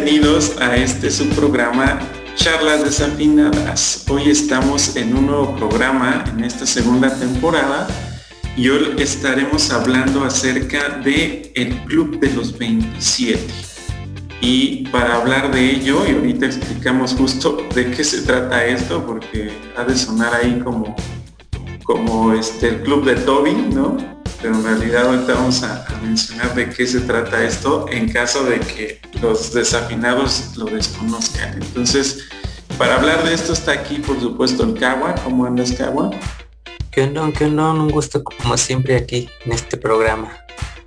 [0.00, 1.98] Bienvenidos a este subprograma
[2.36, 4.04] Charlas Desafinadas.
[4.08, 7.88] Hoy estamos en un nuevo programa en esta segunda temporada
[8.56, 13.40] y hoy estaremos hablando acerca de el Club de los 27.
[14.40, 19.50] Y para hablar de ello, y ahorita explicamos justo de qué se trata esto, porque
[19.76, 20.94] ha de sonar ahí como,
[21.82, 23.96] como este, el Club de Toby, ¿no?
[24.40, 28.60] Pero en realidad ahorita vamos a, mencionar de qué se trata esto en caso de
[28.60, 31.54] que los desafinados lo desconozcan.
[31.54, 32.24] Entonces,
[32.78, 35.14] para hablar de esto está aquí, por supuesto, el Cagua.
[35.24, 36.10] ¿Cómo andas, Cagua?
[36.92, 37.30] ¿Qué onda?
[37.36, 37.72] ¿Qué onda?
[37.72, 40.30] Un gusto como siempre aquí en este programa.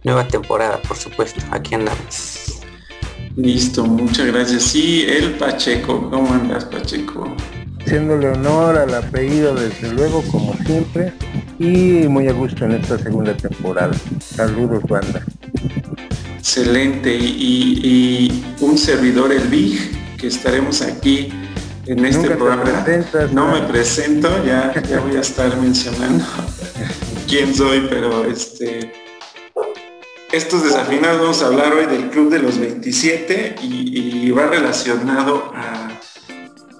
[0.03, 1.41] Nueva temporada, por supuesto.
[1.51, 2.61] Aquí andamos.
[3.35, 4.63] Listo, muchas gracias.
[4.63, 6.09] Sí, el Pacheco.
[6.09, 7.35] ¿Cómo andas, Pacheco?
[7.85, 11.13] Haciéndole honor al apellido desde luego como siempre
[11.59, 13.93] y muy a gusto en esta segunda temporada.
[14.19, 15.23] Saludos banda.
[16.37, 21.29] Excelente y, un servidor el Big que estaremos aquí
[21.85, 22.85] en este programa.
[23.31, 26.23] no me presento, ya, ya voy a estar mencionando
[27.27, 28.91] quién soy, pero este
[30.31, 35.90] estos desafinados vamos a hablar hoy del Club de los 27 y va relacionado a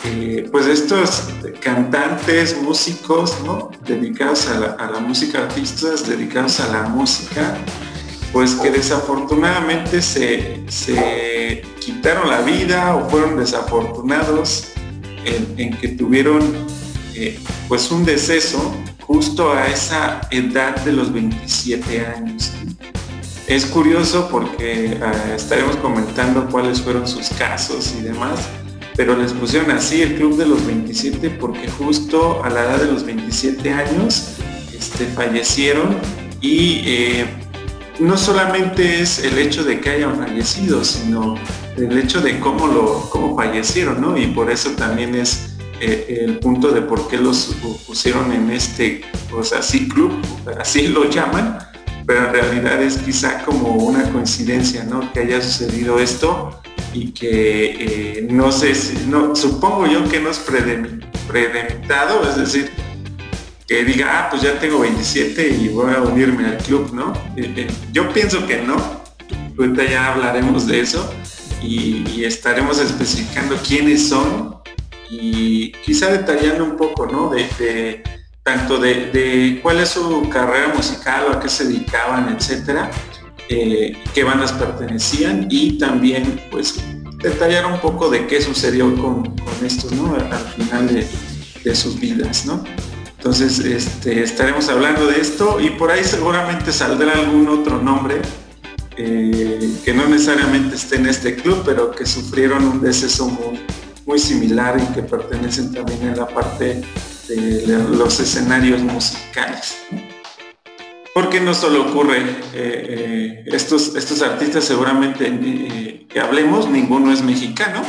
[0.04, 3.70] eh, pues estos cantantes, músicos, ¿no?
[3.86, 7.56] Dedicados a la, música, artistas dedicados a la música,
[8.34, 10.64] pues que desafortunadamente se,
[11.80, 14.70] quitaron la vida o fueron desafortunados
[15.26, 16.42] en, que tuvieron
[17.14, 22.52] eh, pues un deceso justo a esa edad de los 27 años.
[23.48, 28.40] Es curioso porque ah, estaremos comentando cuáles fueron sus casos y demás,
[28.96, 32.92] pero les pusieron así el Club de los 27 porque justo a la edad de
[32.92, 34.36] los 27 años
[34.74, 35.98] este, fallecieron
[36.42, 37.26] y eh,
[38.00, 41.36] no solamente es el hecho de que hayan fallecido, sino
[41.78, 44.18] el hecho de cómo, lo, cómo fallecieron, ¿no?
[44.18, 47.56] Y por eso también es eh, el punto de por qué los
[47.88, 50.12] pusieron en este, pues así club,
[50.60, 51.60] así lo llaman,
[52.06, 55.12] pero en realidad es quizá como una coincidencia, ¿no?
[55.14, 56.60] Que haya sucedido esto
[56.94, 60.40] y que eh, no sé si, no, supongo yo que no es
[61.28, 62.72] predemeditado, es decir,
[63.68, 67.14] que diga, ah, pues ya tengo 27 y voy a unirme al club, ¿no?
[67.38, 68.76] Eh, eh, yo pienso que no,
[69.58, 71.14] ahorita ya hablaremos de eso
[71.64, 74.58] y, estaremos especificando quiénes son
[75.10, 77.30] y quizá detallando un poco, ¿no?
[77.30, 78.04] De,
[78.44, 82.92] tanto de, cuál es su carrera musical o a qué se dedicaban, etcétera,
[83.54, 86.76] eh, qué bandas pertenecían y también pues
[87.22, 90.16] detallar un poco de qué sucedió con, estos ¿no?
[90.16, 90.88] al final
[91.64, 92.48] de, sus vidas.
[93.18, 98.22] Entonces este, estaremos hablando de esto y por ahí seguramente saldrá algún otro nombre
[98.96, 103.60] eh, que no necesariamente esté en este club, pero que sufrieron un deceso muy,
[104.06, 106.82] muy similar y que pertenecen también en la parte
[107.28, 109.76] de los escenarios musicales.
[111.14, 117.22] Porque no solo ocurre, eh, eh, estos, estos artistas seguramente eh, que hablemos, ninguno es
[117.22, 117.82] mexicano,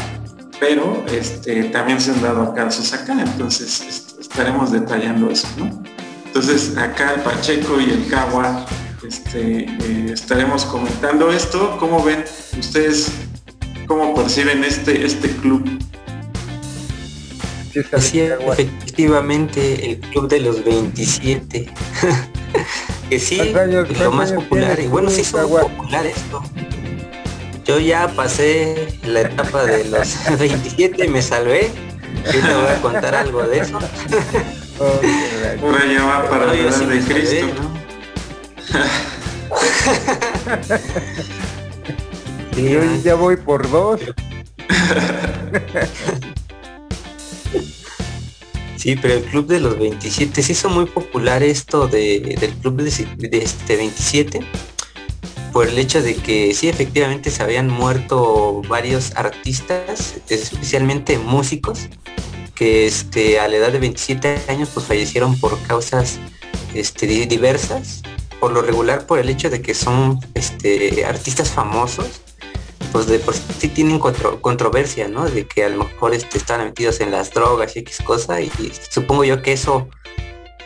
[0.59, 5.85] pero este, también se han dado casos acá, entonces estaremos detallando eso, ¿no?
[6.27, 8.67] Entonces acá el Pacheco y el Cagua
[9.07, 9.67] este,
[10.11, 11.77] estaremos comentando esto.
[11.79, 12.25] ¿Cómo ven
[12.59, 13.13] ustedes,
[13.87, 15.63] cómo perciben este, este club?
[17.75, 21.73] Efectivamente, el club de los 27.
[23.09, 23.55] que sí,
[24.01, 24.79] lo más popular.
[24.81, 26.43] Y bueno, sí son popular esto.
[27.65, 31.71] Yo ya pasé la etapa de los 27 y me salvé.
[32.27, 33.79] Yo te voy a contar algo de eso.
[34.81, 37.47] Va para la edad de Cristo.
[42.57, 44.01] Yo ya voy por dos.
[48.83, 52.83] Sí, pero el club de los 27 se hizo muy popular esto de, del club
[52.83, 54.41] de, este 27
[55.53, 61.91] por el hecho de que sí, efectivamente se habían muerto varios artistas, especialmente músicos,
[62.57, 66.19] que este, a la edad de 27 años pues fallecieron por causas
[66.75, 68.03] este, diversas,
[68.41, 72.21] por lo regular por el hecho de que son este, artistas famosos
[72.93, 75.25] pues de por sí tienen controversia, ¿no?
[75.25, 78.51] De que a lo mejor este, están metidos en las drogas y X cosa y,
[78.91, 79.89] supongo yo que eso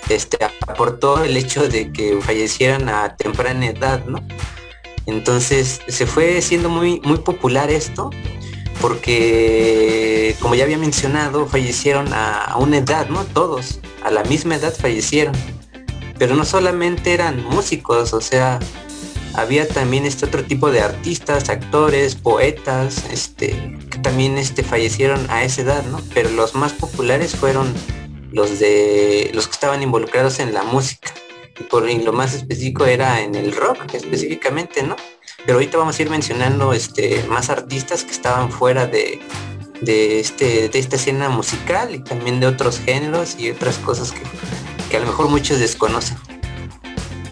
[0.09, 4.19] este, aportó el hecho de que fallecieran a temprana edad, ¿no?
[5.07, 8.11] Entonces se fue siendo muy, muy popular esto
[8.81, 13.25] porque, como ya había mencionado, fallecieron a una edad, ¿no?
[13.25, 15.35] Todos, a la misma edad fallecieron.
[16.19, 18.59] Pero no solamente eran músicos, o sea,
[19.37, 25.45] había también este otro tipo de artistas, actores, poetas, este, que también este, fallecieron a
[25.45, 26.01] esa edad, ¿no?
[26.15, 27.73] Pero los más populares fueron
[28.33, 31.13] los de los que estaban involucrados en la música.
[31.59, 34.97] Y por lo más específico era en el rock específicamente, ¿no?
[35.45, 39.21] Pero ahorita vamos a ir mencionando este, más artistas que estaban fuera de,
[39.83, 44.23] de, este, de esta escena musical y también de otros géneros y otras cosas que,
[44.91, 46.17] que a lo mejor muchos desconocen.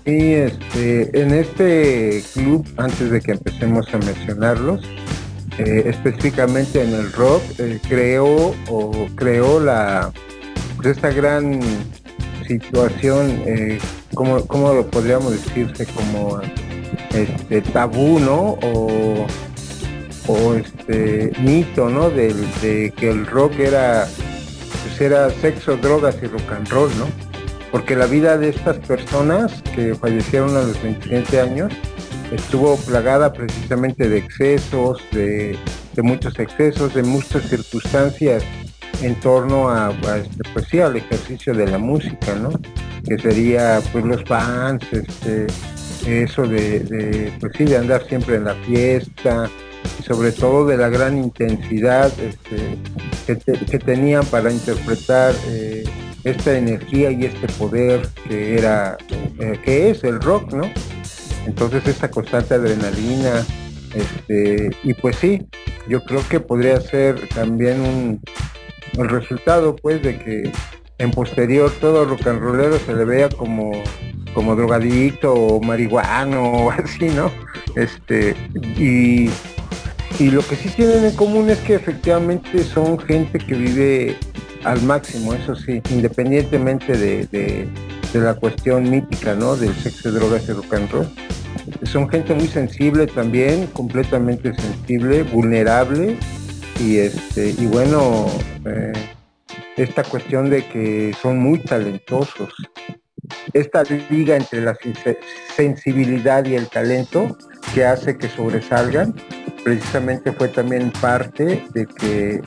[0.05, 4.83] Sí, este, en este club, antes de que empecemos a mencionarlos,
[5.56, 10.12] eh, específicamente en el rock, eh, creó o creó la
[10.77, 11.59] pues, esta gran
[12.47, 13.79] situación, eh,
[14.12, 15.87] como, ¿cómo lo podríamos decirse?
[15.87, 16.39] Como
[17.15, 18.59] este tabú, ¿no?
[18.62, 19.27] O,
[20.27, 22.11] o este mito, ¿no?
[22.11, 24.06] De, de que el rock era,
[24.83, 27.34] pues era sexo, drogas y rock and roll, ¿no?
[27.75, 31.73] Porque la vida de estas personas que fallecieron a los 27 años
[32.31, 35.59] estuvo plagada precisamente de excesos, de,
[36.00, 38.44] muchos excesos, de muchas circunstancias
[39.03, 42.50] en torno a, este, pues sí, al ejercicio de la música, ¿no?
[43.09, 45.49] Que sería pues los fans, este,
[46.06, 49.50] eso de, pues sí, de andar siempre en la fiesta,
[49.99, 52.79] y sobre todo de la gran intensidad este,
[53.67, 55.82] que, tenían para interpretar eh,
[56.25, 58.97] esta energía y este poder que era,
[59.38, 60.71] eh, que es el rock, ¿no?
[61.47, 63.44] Entonces esta constante adrenalina,
[63.94, 65.47] este, y pues sí,
[65.88, 68.21] yo creo que podría ser también un
[68.99, 70.53] el resultado pues de que
[70.99, 73.73] en posterior todo rock and rollero se le vea como
[74.35, 77.31] como drogadicto o marihuano o así, ¿no?
[77.77, 78.35] Este,
[78.77, 79.31] y,
[80.19, 84.17] y lo que sí tienen en común es que efectivamente son gente que vive
[84.65, 87.69] al máximo, eso sí, independientemente de,
[88.15, 89.57] la cuestión mítica, ¿no?
[89.57, 91.09] Del sexo, drogas y rock and roll.
[91.83, 96.17] Son gente muy sensible también, completamente sensible, vulnerable
[96.81, 98.27] y este y bueno
[98.67, 98.93] eh,
[99.77, 102.53] esta cuestión de que son muy talentosos.
[103.53, 104.77] Esta liga entre la
[105.57, 107.37] sensibilidad y el talento
[107.75, 109.15] que hace que sobresalgan,
[109.65, 112.41] precisamente fue también parte de que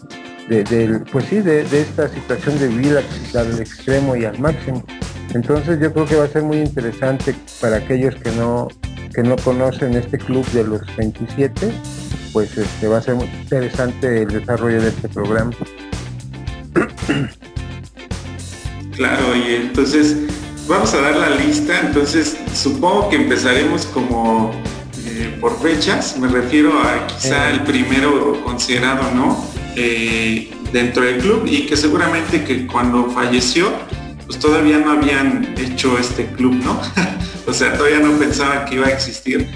[0.47, 3.01] de, pues sí, de, esta situación de vida
[3.35, 4.83] al extremo y al máximo.
[5.33, 8.67] Entonces yo creo que va a ser muy interesante para aquellos que no,
[9.13, 11.71] que no conocen este club de los 27,
[12.31, 15.51] pues este, va a ser muy interesante el desarrollo de este programa.
[18.95, 20.17] Claro, y entonces
[20.67, 24.51] vamos a dar la lista, entonces supongo que empezaremos como
[25.05, 29.56] eh, por fechas, me refiero a quizá el primero considerado, ¿no?
[29.79, 33.71] Eh, dentro del club y que seguramente que cuando falleció,
[34.25, 36.81] pues todavía no habían hecho este club, ¿no?
[37.45, 39.47] o sea, todavía no pensaban que iba a existir.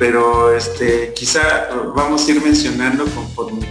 [0.00, 3.64] Pero este, quizá vamos a ir mencionando conforme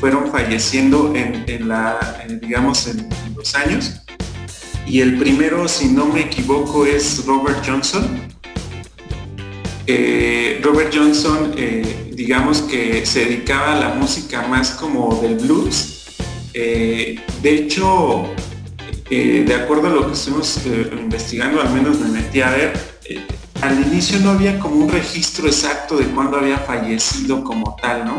[0.00, 4.00] fueron falleciendo en, la, digamos, en, los años.
[4.84, 8.28] Y el primero, si no me equivoco, es Robert Johnson.
[10.62, 16.04] Robert Johnson eh, digamos que se dedicaba a la música más como del blues.
[16.52, 18.26] Eh, de hecho,
[19.08, 22.72] eh, de acuerdo a lo que estuvimos eh, investigando, al menos me metí a ver,
[23.62, 28.18] al inicio no había como un registro exacto de cuándo había fallecido como tal, ¿no?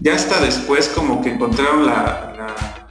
[0.00, 2.88] Ya hasta después como que encontraron la, la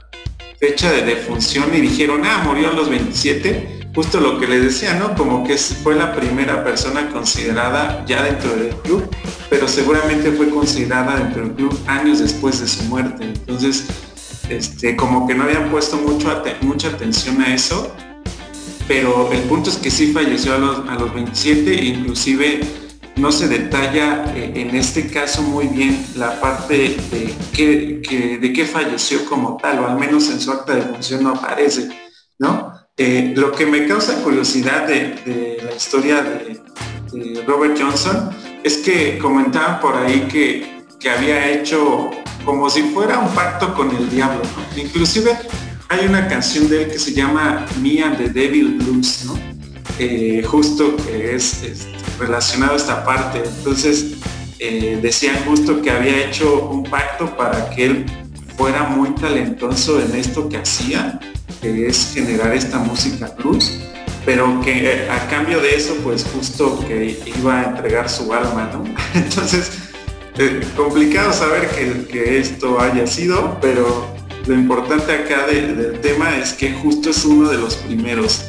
[0.60, 4.94] fecha de defunción y dijeron, ah, murió a los 27, justo lo que les decía,
[4.94, 5.14] ¿no?
[5.14, 9.08] Como que fue la primera persona considerada ya dentro del club,
[9.48, 13.24] pero seguramente fue considerada dentro del club años después de su muerte.
[13.24, 13.86] Entonces,
[14.48, 17.94] este, como que no habían puesto mucho mucha atención a eso,
[18.88, 22.60] pero el punto es que sí falleció a los, a los 27, inclusive
[23.16, 28.64] no se detalla eh, en este caso muy bien la parte de qué, de qué
[28.66, 31.88] falleció como tal, o al menos en su acta de función no aparece,
[32.38, 32.73] ¿no?
[32.96, 36.60] Eh, lo que me causa curiosidad de, la historia de,
[37.44, 38.30] Robert Johnson
[38.62, 40.72] es que comentaban por ahí que,
[41.08, 42.10] había hecho
[42.46, 44.40] como si fuera un pacto con el diablo.
[44.76, 45.36] Inclusive
[45.88, 49.26] hay una canción de él que se llama Me and the Devil Blues.
[49.98, 51.86] Eh, justo que es,
[52.18, 53.42] relacionado a esta parte.
[53.44, 54.14] Entonces
[54.60, 58.06] eh, decían justo que había hecho un pacto para que él
[58.56, 61.20] fuera muy talentoso en esto que hacía
[61.64, 63.72] que es generar esta música blues,
[64.26, 68.70] pero que eh, a cambio de eso, pues justo que iba a entregar su alma,
[68.70, 68.84] ¿no?
[69.14, 69.70] Entonces,
[70.36, 74.14] eh, complicado saber que, esto haya sido, pero
[74.46, 78.44] lo importante acá del tema es que justo es uno de los primeros,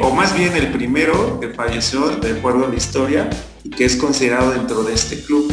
[0.00, 3.28] o más bien el primero que falleció, de acuerdo a la historia,
[3.62, 5.52] y que es considerado dentro de este club.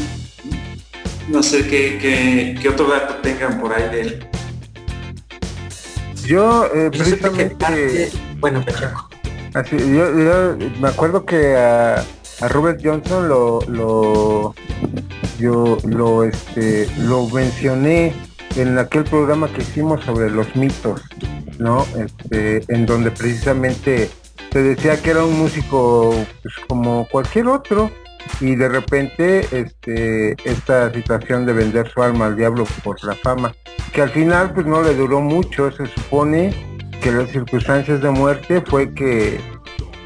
[1.28, 4.30] No sé qué, qué, otro dato tengan por ahí de él.
[6.30, 8.12] Yo eh, precisamente...
[8.40, 8.64] Bueno,
[9.56, 12.06] así, yo, me acuerdo que a,
[12.50, 14.54] Robert Johnson lo, lo
[15.40, 18.14] yo lo este lo mencioné
[18.56, 21.02] en aquel programa que hicimos sobre los mitos,
[21.58, 21.86] ¿no?
[21.98, 24.12] Este, en donde precisamente
[24.54, 27.90] se decía que era un músico pues, como cualquier otro
[28.40, 33.54] y de repente este esta situación de vender su alma al diablo por la fama
[33.94, 36.54] que al final pues no le duró mucho se supone
[37.02, 39.40] que las circunstancias de muerte fue que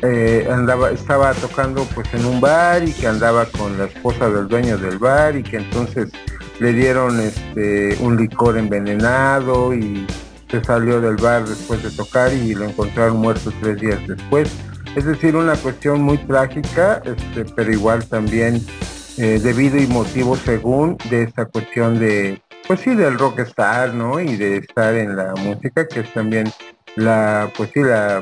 [0.02, 4.48] eh, andaba estaba tocando pues en un bar y que andaba con la esposa del
[4.48, 6.12] dueño del bar y que entonces
[6.60, 10.06] le dieron este un licor envenenado y
[10.50, 14.52] se salió del bar después de tocar y lo encontraron muerto tres días después.
[14.96, 18.64] Es decir, una cuestión muy trágica, este, pero igual también
[19.18, 24.20] eh, debido y motivo según de esta cuestión de, pues sí, del rockstar, ¿no?
[24.20, 26.52] Y de estar en la música, que es también
[26.96, 28.22] la, pues sí, la,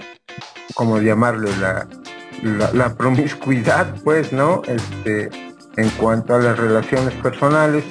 [0.74, 1.88] como llamarle, la,
[2.74, 4.62] la, promiscuidad, pues, ¿no?
[4.68, 5.30] Este,
[5.78, 7.84] en cuanto a las relaciones personales.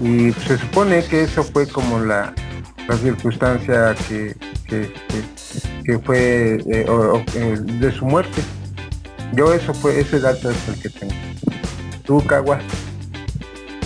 [0.00, 2.32] Y se supone que eso fue como la,
[3.02, 4.34] circunstancia que,
[4.66, 4.92] que,
[6.04, 6.86] fue eh,
[7.34, 8.42] eh, de su muerte.
[9.34, 11.14] Yo eso fue, ese dato es el que tengo.
[12.04, 12.62] ¿Tú, Caguas?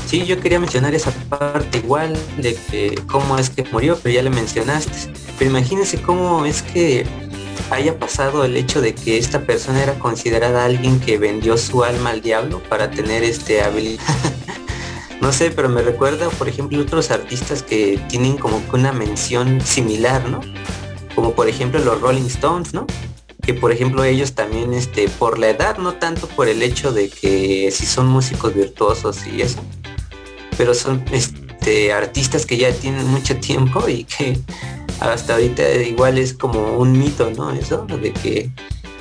[0.06, 4.23] Sí, yo quería mencionar esa parte igual de que cómo es que murió, pero ya
[4.23, 5.12] le mencionaste.
[5.38, 7.06] Pero imagínense cómo es que
[7.71, 12.11] haya pasado el hecho de que esta persona era considerada alguien que vendió su alma
[12.11, 14.02] al diablo para tener este habilidad
[15.21, 19.61] no sé, pero me recuerda, por ejemplo, otros artistas que tienen como que una mención
[19.62, 20.40] similar, ¿no?
[21.14, 22.87] Como por ejemplo los Rolling Stones, ¿no?
[23.42, 27.09] Que por ejemplo ellos también, este, por la edad, no tanto por el hecho de
[27.09, 29.61] que si son músicos virtuosos y eso,
[30.56, 34.38] pero son este, artistas que ya tienen mucho tiempo y que
[35.00, 37.52] hasta ahorita igual es como un mito, ¿no?
[37.52, 38.50] Eso, de que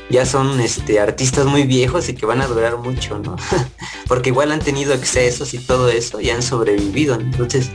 [0.09, 3.35] ya son este, artistas muy viejos y que van a durar mucho, ¿no?
[4.07, 7.15] Porque igual han tenido excesos y todo eso y han sobrevivido.
[7.15, 7.69] Entonces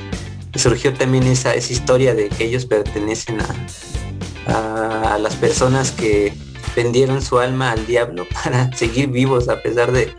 [0.55, 3.47] surgió también esa, esa historia de que ellos pertenecen a,
[4.49, 6.33] a, las personas que
[6.75, 10.13] vendieron su alma al diablo para seguir vivos a pesar de,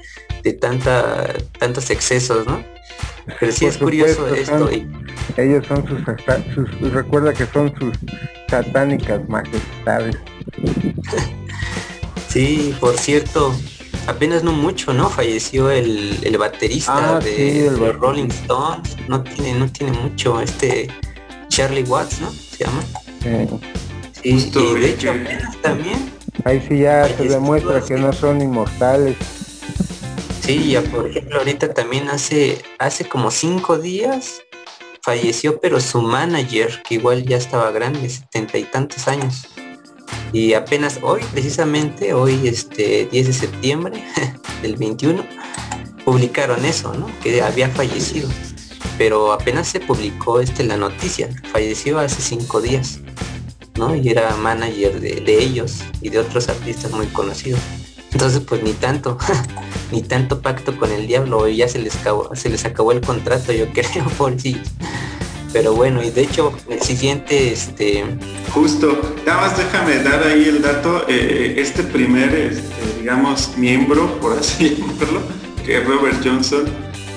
[0.43, 2.63] de tanta, tantos excesos, ¿no?
[3.39, 4.69] Pero sí es curioso esto.
[5.37, 5.99] Ellos son sus,
[6.55, 7.93] sus, recuerda que son sus
[8.49, 10.17] satánicas majestades.
[12.29, 13.55] Sí, por cierto,
[14.05, 15.09] apenas no mucho, ¿no?
[15.09, 18.95] Falleció el, baterista ah, de, los Rolling Stones.
[19.07, 20.89] No tiene, no tiene mucho, este
[21.47, 22.29] Charlie Watts, ¿no?
[22.31, 22.83] Se llama.
[23.23, 23.88] Sí,
[24.23, 26.11] y de hecho apenas también.
[26.45, 29.17] Ahí sí ya se demuestra que no son inmortales.
[30.41, 34.41] Sí, ya por ejemplo ahorita también hace, hace como cinco días
[35.01, 39.47] falleció, pero su manager, que igual ya estaba grande, setenta y tantos años.
[40.31, 44.03] Y apenas hoy, precisamente, hoy este 10 de septiembre
[44.61, 45.25] del 21,
[46.05, 47.09] publicaron eso, ¿no?
[47.21, 48.29] Que había fallecido.
[48.97, 51.29] Pero apenas se publicó este la noticia.
[51.51, 52.99] Falleció hace cinco días,
[53.75, 53.95] ¿no?
[53.95, 57.59] Y era manager de, ellos y de otros artistas muy conocidos.
[58.11, 59.17] Entonces, pues ni tanto,
[59.91, 63.53] ni tanto pacto con el diablo, ya se les acabó, se les acabó el contrato,
[63.53, 64.61] yo creo, por sí.
[65.51, 68.03] Pero bueno, y de hecho, el siguiente, este,
[68.53, 74.37] Justo, nada más déjame dar ahí el dato, eh, este primer, este, digamos, miembro, por
[74.37, 75.21] así llamarlo,
[75.65, 76.65] que Robert Johnson,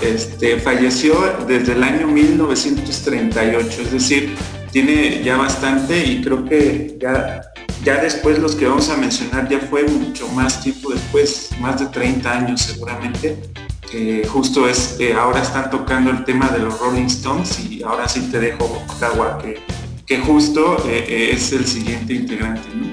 [0.03, 1.15] este, falleció
[1.47, 4.35] desde el año 1938, es decir,
[4.73, 7.43] tiene ya bastante y creo que ya,
[7.85, 11.87] ya después los que vamos a mencionar ya fue mucho más tiempo después, más de
[11.87, 13.39] 30 años seguramente,
[13.91, 18.09] que justo es, eh, ahora están tocando el tema de los Rolling Stones y ahora
[18.09, 19.61] sí te dejo, Octagua, que
[20.07, 22.69] que justo eh, eh, es el siguiente integrante.
[22.75, 22.93] ¿no?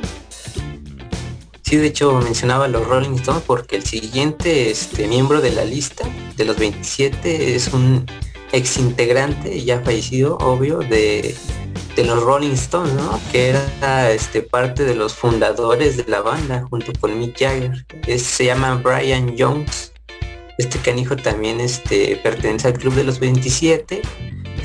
[1.62, 6.06] Sí, de hecho mencionaba los Rolling Stones porque el siguiente este, miembro de la lista
[6.36, 8.06] de los 27 es un
[8.52, 11.36] ex integrante ya fallecido, obvio, de,
[11.98, 13.20] los Rolling Stones, ¿no?
[13.32, 17.86] Que era este, parte de los fundadores de la banda junto con Mick Jagger.
[18.18, 19.92] se llama Brian Jones.
[20.58, 24.02] Este canijo también este, pertenece al club de los 27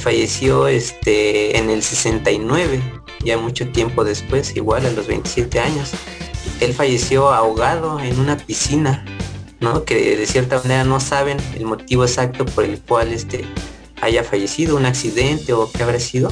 [0.04, 2.82] falleció este, en el 69,
[3.24, 5.92] ya mucho tiempo después, igual a los 27 años.
[6.60, 9.02] Él falleció ahogado en una piscina,
[9.60, 9.84] ¿no?
[9.84, 13.46] Que de cierta manera no saben el motivo exacto por el cual este,
[14.00, 16.30] haya fallecido, un accidente o qué habrá sido,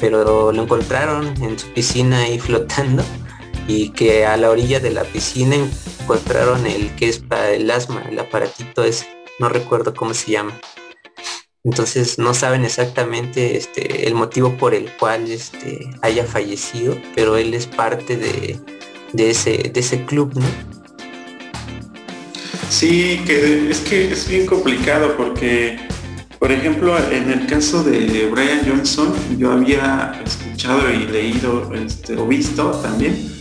[0.00, 3.04] pero lo encontraron en su piscina ahí flotando
[3.68, 5.56] y que a la orilla de la piscina
[5.98, 9.06] secuestraron el que es para el asma, el aparatito es,
[9.38, 10.58] no recuerdo cómo se llama.
[11.64, 17.54] Entonces no saben exactamente este, el motivo por el cual este, haya fallecido, pero él
[17.54, 18.58] es parte de,
[19.30, 20.46] ese, de ese club, ¿no?
[22.68, 25.78] Sí, que es que es bien complicado porque,
[26.42, 32.26] por ejemplo, en el caso de Brian Johnson, yo había escuchado y leído este, o
[32.26, 33.32] visto también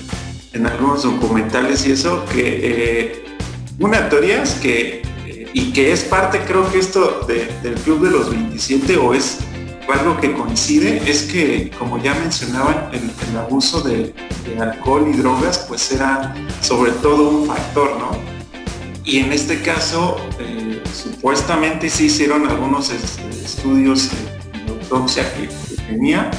[0.53, 3.23] en algunos documentales y eso, que eh,
[3.79, 5.01] una teoría es que
[5.51, 9.39] y que es parte, creo que esto del Club de los 27 o es
[9.91, 14.13] algo que coincide, es que, como ya mencionaban, el, abuso de,
[14.59, 18.11] alcohol y drogas, pues era sobre todo un factor, ¿no?
[19.03, 25.49] Y en este caso, eh, supuestamente sí hicieron algunos estudios de autopsia que,
[25.87, 26.31] tenía,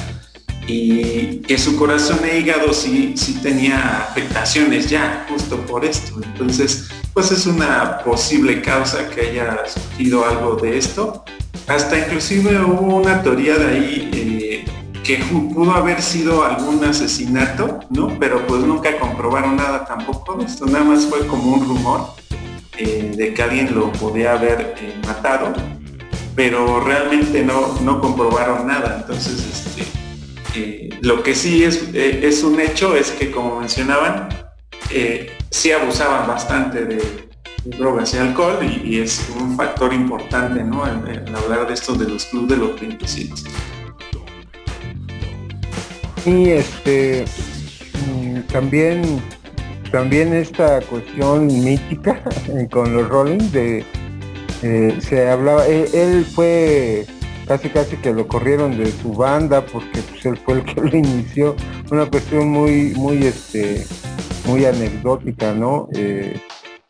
[0.67, 6.21] y que su corazón e hígado sí, sí tenía afectaciones ya, justo por esto.
[6.23, 11.23] Entonces, pues es una posible causa que haya surgido algo de esto.
[11.67, 14.65] Hasta inclusive hubo una teoría de ahí eh,
[15.03, 18.17] que pudo haber sido algún asesinato, ¿no?
[18.19, 20.39] Pero pues nunca comprobaron nada tampoco.
[20.41, 22.22] Esto nada más fue como un rumor
[22.77, 25.53] eh, de que alguien lo podía haber eh, matado,
[26.35, 28.99] pero realmente no, no comprobaron nada.
[29.01, 34.29] Entonces, este, lo que sí es, es un hecho es que, como mencionaban,
[34.89, 37.29] eh, sí abusaban bastante de,
[37.65, 40.85] drogas y alcohol y, es un factor importante ¿no?
[40.85, 43.33] en, hablar de esto de los clubes de los 27.
[46.25, 47.25] Y este
[48.07, 49.21] mm, también
[49.93, 52.19] también esta cuestión mítica
[52.71, 53.85] con los Rolling de
[54.63, 57.05] eh, se hablaba él, él, fue
[57.47, 60.97] casi casi que lo corrieron de su banda porque pues, él fue el que lo
[60.97, 61.55] inició
[61.91, 63.85] una cuestión muy muy este
[64.47, 65.87] muy anecdótica, ¿no?
[65.93, 66.41] Eh,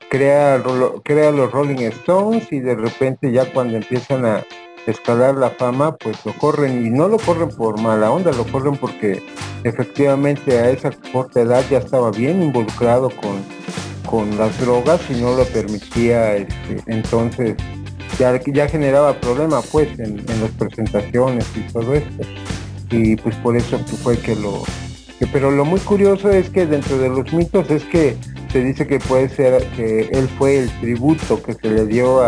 [0.10, 0.64] crea,
[1.04, 4.46] crea los Rolling Stones y de repente ya cuando empiezan a
[4.88, 8.76] escalar la fama, pues lo corren y no lo corren por mala onda, lo corren
[8.76, 9.24] porque
[9.64, 13.44] efectivamente a esa corta edad ya estaba bien involucrado con,
[14.10, 17.56] con las drogas y no lo permitía, este, entonces
[18.20, 22.24] ya, ya generaba problemas pues en, en las presentaciones y todo esto.
[22.92, 24.64] Y pues por eso fue que lo,
[25.32, 28.16] pero lo muy curioso es que dentro de los mitos es que
[28.52, 32.24] se dice que puede ser que él fue el tributo que se le dio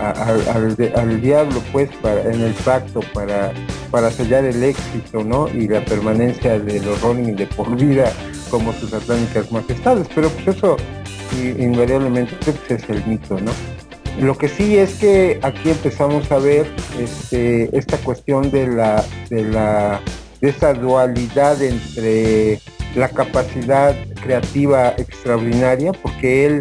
[0.00, 3.52] al, diablo pues para, en el pacto para,
[3.90, 5.48] para sellar el éxito ¿no?
[5.48, 8.12] y la permanencia de los Rolling de por vida
[8.50, 10.76] como sus satánicas majestades pero pues eso
[11.58, 13.52] invariablemente pues, es el mito ¿no?
[14.20, 16.66] Lo que sí es que aquí empezamos a ver
[17.00, 20.00] este, esta cuestión de la, de la
[20.40, 22.60] de esa dualidad entre
[22.94, 26.60] la capacidad creativa extraordinaria, porque él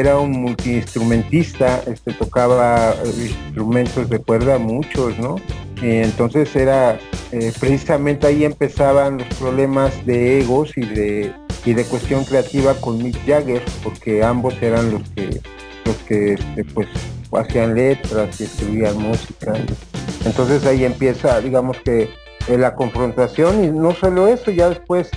[0.00, 5.36] era un multiinstrumentista, este, tocaba instrumentos de cuerda, muchos, ¿no?
[5.82, 6.98] entonces era,
[7.32, 11.32] eh, precisamente ahí empezaban los problemas de egos y de,
[11.64, 15.40] y de cuestión creativa con Mick Jagger, porque ambos eran los que,
[15.84, 16.88] los que este, pues,
[17.32, 19.54] hacían letras y escribían música.
[20.24, 22.08] Entonces ahí empieza, digamos que
[22.48, 25.10] la confrontación y no solo eso, ya después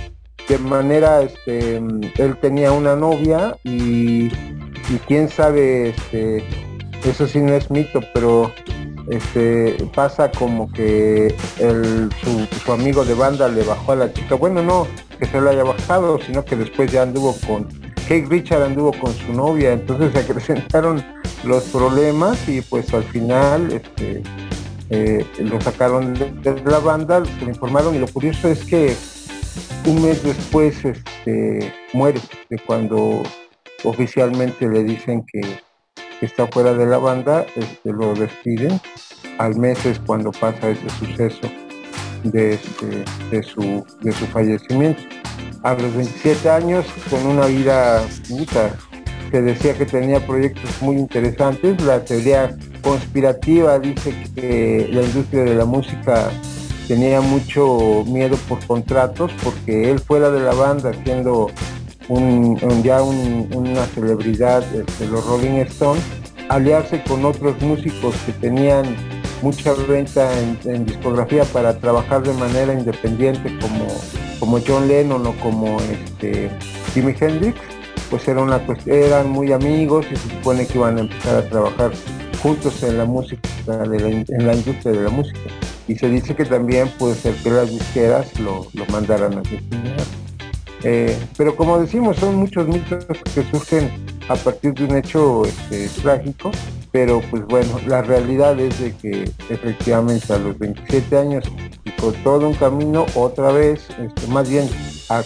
[0.48, 4.30] de manera, este, él tenía una novia y,
[5.06, 6.44] quién sabe, este,
[7.04, 8.52] eso sí no es mito, pero
[9.08, 12.10] este, pasa como que el,
[12.64, 14.86] su, amigo de banda le bajó a la chica, bueno no
[15.18, 17.64] que se lo haya bajado, sino que después ya anduvo con,
[18.08, 21.04] Kate Richard anduvo con su novia, entonces se acrecentaron
[21.44, 24.22] los problemas y pues al final este,
[24.90, 28.94] eh, lo sacaron de, la banda, se lo informaron y lo curioso es que
[29.86, 32.20] un mes después este, muere
[32.50, 33.22] de cuando
[33.84, 35.40] oficialmente le dicen que,
[36.22, 38.80] está fuera de la banda, este, lo despiden.
[39.38, 41.46] Al mes es cuando pasa ese suceso
[42.24, 45.02] de, este, su, de su fallecimiento.
[45.62, 48.74] A los 27 años, con una vida puta,
[49.30, 55.54] que decía que tenía proyectos muy interesantes, la teoría conspirativa dice que la industria de
[55.54, 56.30] la música
[56.86, 61.50] tenía mucho miedo por contratos porque él fuera de la banda siendo
[62.08, 66.02] un, ya una celebridad de este, los Rolling Stones,
[66.48, 68.84] aliarse con otros músicos que tenían
[69.42, 70.30] mucha venta
[70.64, 73.86] en, discografía para trabajar de manera independiente como,
[74.40, 76.50] como John Lennon o como este,
[76.94, 77.58] Jimi Hendrix,
[78.10, 81.92] pues era una eran muy amigos y se supone que iban a empezar a trabajar
[82.42, 85.40] juntos en la música, en la industria de la música.
[85.88, 90.25] Y se dice que también puede ser que las disqueras lo, lo mandaran a asesinar.
[90.88, 93.90] Eh, pero como decimos, son muchos mitos que surgen
[94.28, 96.52] a partir de un hecho este, trágico,
[96.92, 101.44] pero pues bueno, la realidad es de que efectivamente a los 27 años
[101.84, 104.68] y con todo un camino, otra vez, este, más bien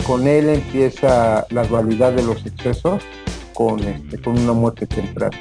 [0.06, 3.02] con él empieza la dualidad de los excesos
[3.52, 5.36] con, este, con una muerte temprana.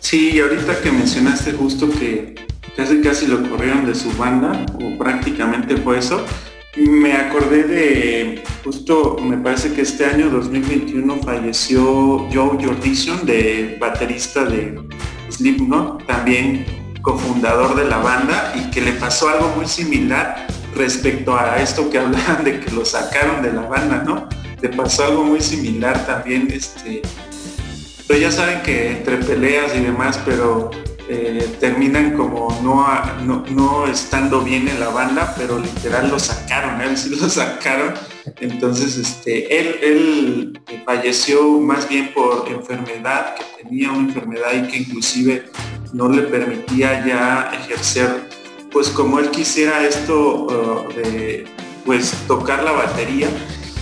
[0.00, 2.34] Sí, y ahorita que mencionaste justo que
[2.76, 6.20] casi casi lo corrieron de su banda, o prácticamente fue eso,
[6.76, 14.44] me acordé de justo, me parece que este año 2021 falleció Joe Jordison, de baterista
[14.44, 14.80] de
[15.28, 16.64] Slipknot, también
[17.02, 21.98] cofundador de la banda, y que le pasó algo muy similar respecto a esto que
[22.00, 24.28] hablaban de que lo sacaron de la banda, ¿no?
[24.60, 27.02] Le pasó algo muy similar también, este,
[28.06, 30.70] pero ya saben que entre peleas y demás, pero
[31.14, 36.96] eh, terminan como no, no, estando bien en la banda, pero literal lo sacaron, él
[36.96, 37.92] sí lo sacaron.
[38.40, 44.78] Entonces, este, él, él falleció más bien por enfermedad, que tenía una enfermedad y que
[44.78, 45.50] inclusive
[45.92, 48.08] no le permitía ya ejercer,
[48.70, 51.44] pues como él quisiera esto uh, de,
[51.84, 53.28] pues tocar la batería.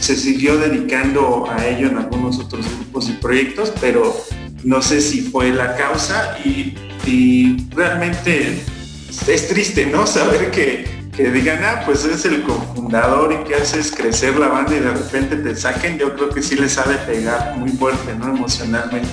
[0.01, 4.17] Se siguió dedicando a ello en algunos otros grupos y proyectos, pero
[4.65, 6.75] no sé si fue la causa y
[7.07, 8.63] y realmente
[9.27, 10.07] es triste, ¿no?
[10.07, 10.85] Saber que,
[11.17, 14.91] que digan, ah, pues es el cofundador y que haces crecer la banda y de
[14.91, 18.29] repente te saquen, yo creo que sí les sabe pegar muy fuerte, ¿no?
[18.29, 19.09] Emocionalmente.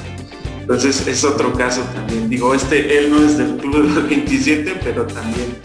[0.61, 2.29] Entonces es otro caso también.
[2.29, 5.55] Digo, este, él no es del club de los 27, pero también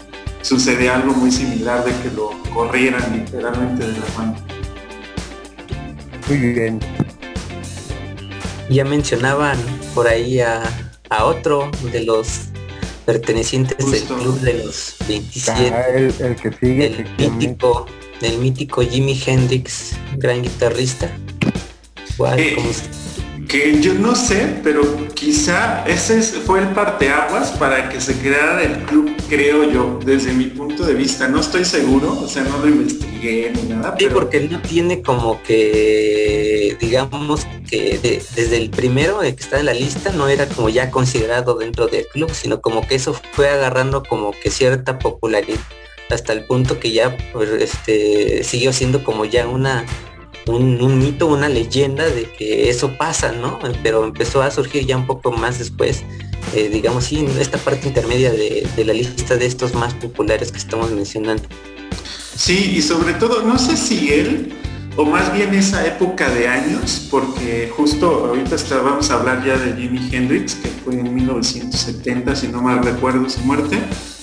[0.41, 4.39] sucede algo muy similar de que lo corrieran literalmente de la banda.
[6.29, 6.79] Muy bien.
[8.69, 9.57] Ya mencionaban
[9.93, 10.63] por ahí a
[11.13, 12.49] a otro de los
[13.05, 15.73] pertenecientes del club de los 27.
[15.73, 17.05] Ah, el, que sigue.
[17.17, 17.85] El mítico,
[18.21, 21.11] el mítico Jimi Hendrix, gran guitarrista.
[22.37, 22.55] Eh,
[23.47, 24.81] que yo no sé, pero
[25.13, 30.45] quizá ese fue el parteaguas para que se creara el club, creo yo, desde mi
[30.45, 31.27] punto de vista.
[31.27, 33.95] No estoy seguro, o sea, no lo investigué ni nada.
[33.99, 36.32] Sí, porque no tiene como que,
[36.79, 41.55] digamos que desde el primero que está en la lista no era como ya considerado
[41.55, 45.59] dentro del club, sino como que eso fue agarrando como que cierta popularidad
[46.09, 49.85] hasta el punto que ya pues, este, siguió siendo como ya una
[50.45, 53.59] un, mito, una leyenda de que eso pasa, ¿no?
[53.81, 56.03] Pero empezó a surgir ya un poco más después,
[56.53, 60.91] eh, digamos, sí, esta parte intermedia de, la lista de estos más populares que estamos
[60.91, 61.43] mencionando.
[62.35, 64.53] Sí, y sobre todo, no sé si él,
[64.95, 69.73] o más bien esa época de años, porque justo ahorita vamos a hablar ya de
[69.73, 73.77] Jimi Hendrix, que fue en 1970, si no mal recuerdo su muerte,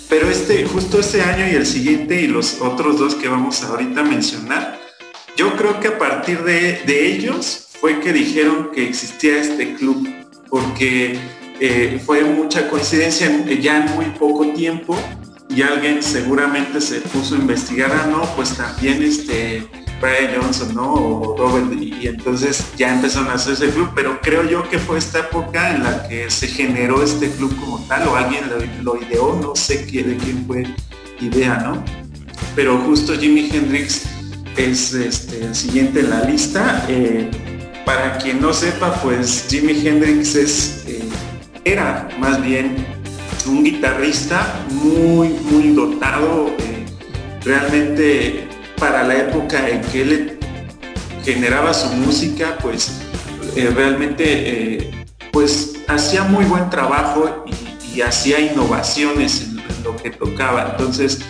[0.09, 4.01] pero este, justo ese año y el siguiente y los otros dos que vamos ahorita
[4.01, 4.81] a mencionar,
[5.37, 10.09] yo creo que a partir de, ellos fue que dijeron que existía este club,
[10.49, 11.19] porque
[11.61, 13.29] eh, fue mucha coincidencia
[13.61, 14.97] ya en muy poco tiempo
[15.49, 19.67] y alguien seguramente se puso a investigar, ah, no, pues también este
[20.01, 20.95] Brian Johnson, ¿no?
[20.95, 24.99] O Robert, y, entonces ya empezaron a hacer ese club, pero creo yo que fue
[24.99, 28.45] esta época en la que se generó este club como tal, o alguien
[28.83, 30.67] lo, ideó, no sé de quién fue
[31.21, 31.83] idea, ¿no?
[32.57, 34.07] Pero justo Jimi Hendrix
[34.57, 36.85] es este, el siguiente en la lista.
[36.89, 37.31] Eh,
[37.85, 41.03] para quien no sepa, pues Jimi Hendrix es, eh,
[41.65, 42.87] era más bien
[43.47, 46.87] un guitarrista muy, muy dotado, eh,
[47.45, 48.50] realmente
[48.81, 50.38] para la época en que él
[51.25, 53.03] generaba su música, pues
[53.55, 54.90] realmente
[55.33, 60.71] pues hacía muy buen trabajo y, hacía innovaciones en, lo que tocaba.
[60.71, 61.21] Entonces,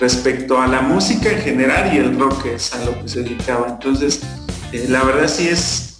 [0.00, 3.66] respecto a la música en general y el rock es a lo que se dedicaba.
[3.68, 4.20] Entonces,
[4.72, 5.98] eh, la verdad sí es,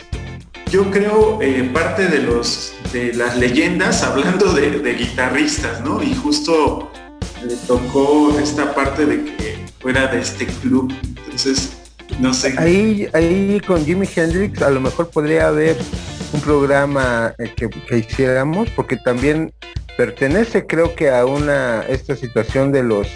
[0.70, 6.00] yo creo, eh, parte de los de las leyendas hablando de, guitarristas, ¿no?
[6.00, 6.92] Y justo
[7.44, 9.53] le tocó esta parte de que
[9.84, 10.90] fuera de este club.
[11.06, 11.76] Entonces,
[12.18, 12.54] no sé.
[12.56, 15.76] Ahí, ahí con Jimi Hendrix a lo mejor podría haber
[16.32, 19.52] un programa eh, que, que hiciéramos, porque también
[19.98, 23.06] pertenece creo que a una esta situación de los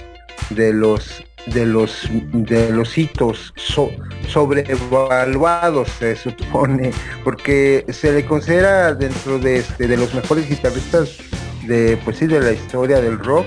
[0.51, 3.53] de los de los de los hitos
[4.29, 6.93] sobrevaluados se supone
[7.25, 11.17] porque se le considera dentro de este de los mejores guitarristas
[11.67, 13.47] de pues sí de la historia del rock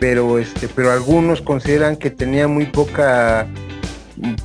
[0.00, 3.46] pero este pero algunos consideran que tenía muy poca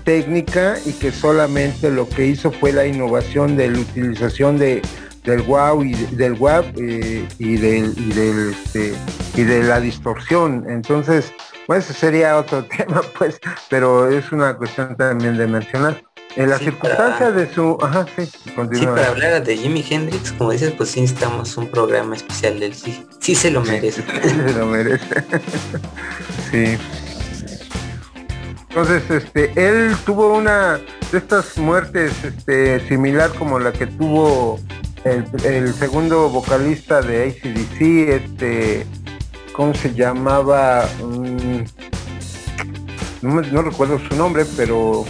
[0.04, 4.82] técnica y que solamente lo que hizo fue la innovación de la utilización de
[5.24, 8.94] del wow y del WAP eh, y del este,
[9.36, 11.34] y de la distorsión entonces
[11.70, 16.02] pues sería otro tema, pues, pero es una cuestión también de mencionar.
[16.36, 17.78] En la circunstancia de su...
[17.82, 18.52] Ajá, sí, sí,
[18.86, 23.06] para hablar de Jimi Hendrix, como dices, pues sí necesitamos un programa especial del sí.
[23.20, 24.04] Sí se lo merece.
[24.24, 25.24] Sí, se lo merece.
[26.52, 26.78] sí.
[28.70, 30.80] Entonces, este, él tuvo una
[31.12, 34.60] de estas muertes este, similar como la que tuvo
[35.04, 38.86] el, segundo vocalista de ACDC, este,
[39.54, 40.88] ¿cómo se llamaba?
[41.04, 41.64] Mm,
[43.22, 45.06] no, recuerdo su nombre, pero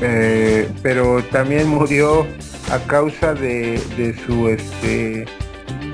[0.00, 2.26] eh, pero también murió
[2.70, 5.26] a causa de, de su este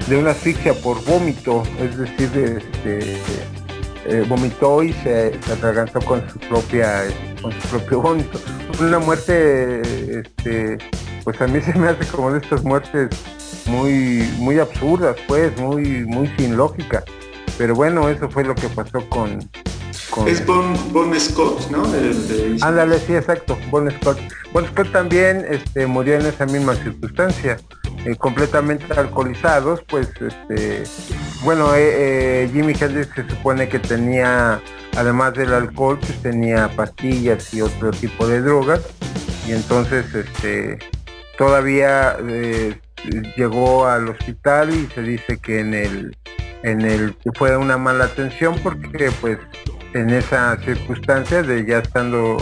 [0.09, 3.19] de una asfixia por vómito, es decir, este,
[4.29, 7.05] vomitó y se, se, atragantó con su propia
[7.43, 8.41] con su propio vómito.
[8.81, 10.79] Una muerte este,
[11.25, 13.09] pues a mí se me hace como de estas muertes
[13.67, 17.05] muy, muy absurdas, pues, muy, muy sin lógica.
[17.59, 19.41] Pero bueno, eso fue lo que pasó con...
[20.25, 21.85] Es Bon, Scott, ¿no?
[22.63, 24.19] Ándale, sí, exacto, Bon Scott.
[24.53, 27.59] Bon Scott también este, murió en esa misma circunstancia,
[28.05, 30.85] eh, completamente alcoholizados, pues, este,
[31.45, 34.61] bueno, eh, eh, Jimmy Hendrix se supone que tenía,
[34.97, 38.81] además del alcohol, pues tenía pastillas y otro tipo de drogas,
[39.47, 40.79] y entonces, este,
[41.37, 42.81] todavía eh,
[43.37, 46.17] llegó al hospital y se dice que en el
[46.63, 49.39] en el fue una mala atención porque pues
[49.97, 52.37] en esa circunstancia de ya estando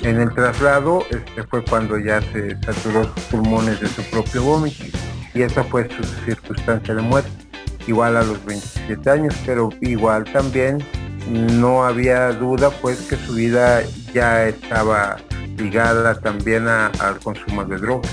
[0.00, 4.84] en el traslado este fue cuando ya se saturó sus pulmones de su propio vómito.
[5.32, 7.30] Y esa fue su circunstancia de muerte
[7.86, 10.78] igual a los 27 años pero igual también
[11.30, 15.16] no había duda pues que su vida ya estaba
[15.56, 18.10] ligada también al consumo de drogas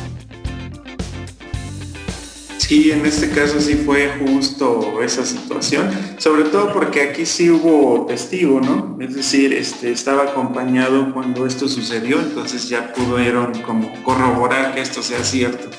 [2.65, 8.05] Sí, en este caso sí fue justo esa situación, sobre todo porque aquí sí hubo
[8.05, 8.97] testigo, ¿no?
[9.01, 15.03] Es decir, este, estaba acompañado cuando esto sucedió, entonces ya pudieron como corroborar que esto
[15.03, 15.69] sea cierto.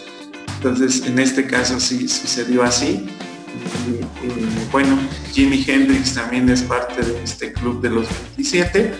[0.57, 3.07] Entonces, en este caso sí sucedió así.
[4.71, 4.99] bueno,
[5.33, 8.93] Jimi Hendrix también es parte de este club de los 27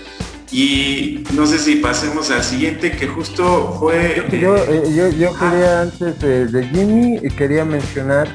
[0.55, 4.25] y no sé si pasemos al siguiente, que justo fue...
[4.41, 5.39] Yo, eh, yo, ah.
[5.41, 8.29] quería antes de, Jimmy, quería mencionar,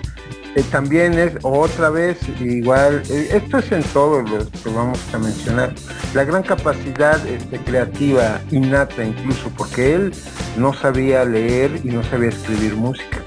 [0.53, 5.17] que también es otra vez igual, eh, esto es en todos los que vamos a
[5.17, 5.73] mencionar,
[6.13, 10.11] la gran capacidad este, creativa, innata incluso, porque él
[10.57, 13.23] no sabía leer y no sabía escribir música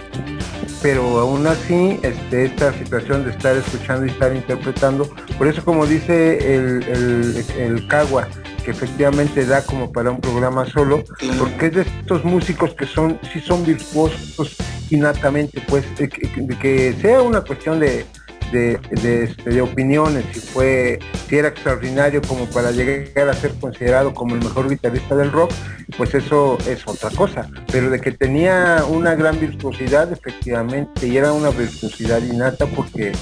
[0.83, 5.87] pero aún así este, esta situación de estar escuchando y estar interpretando, por eso como
[5.87, 8.27] dice el, el, el Cagua,
[8.65, 11.05] que efectivamente da como para un programa solo,
[11.39, 14.57] porque es de estos músicos que son, sí son virtuosos
[14.91, 18.07] innatamente, pues, que, sea una cuestión de,
[18.53, 20.99] este, de, opiniones, si fue,
[21.29, 25.53] si era extraordinario como para llegar a ser considerado como el mejor guitarrista del rock,
[25.97, 27.49] pues eso es otra cosa.
[27.71, 33.13] Pero de que tenía una gran virtuosidad, efectivamente, y era una virtuosidad innata porque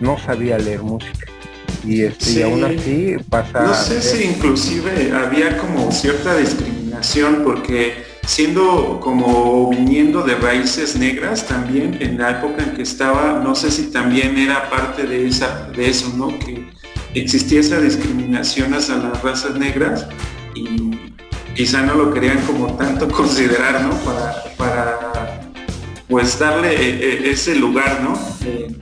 [0.00, 1.26] no sabía leer música
[1.84, 3.62] y, este, aún así pasa...
[3.62, 11.46] No sé si inclusive había como cierta discriminación porque siendo como viniendo de raíces negras
[11.46, 15.70] también en la época en que estaba, no sé si también era parte de, esa,
[15.74, 16.38] de eso, ¿no?
[16.38, 16.68] Que
[17.14, 20.06] existía esa discriminación hacia las razas negras
[20.54, 20.90] y
[21.54, 23.90] quizá no lo querían como tanto considerar, ¿no?
[24.04, 25.40] Para, para
[26.08, 28.18] pues darle eh, eh, ese lugar, ¿no?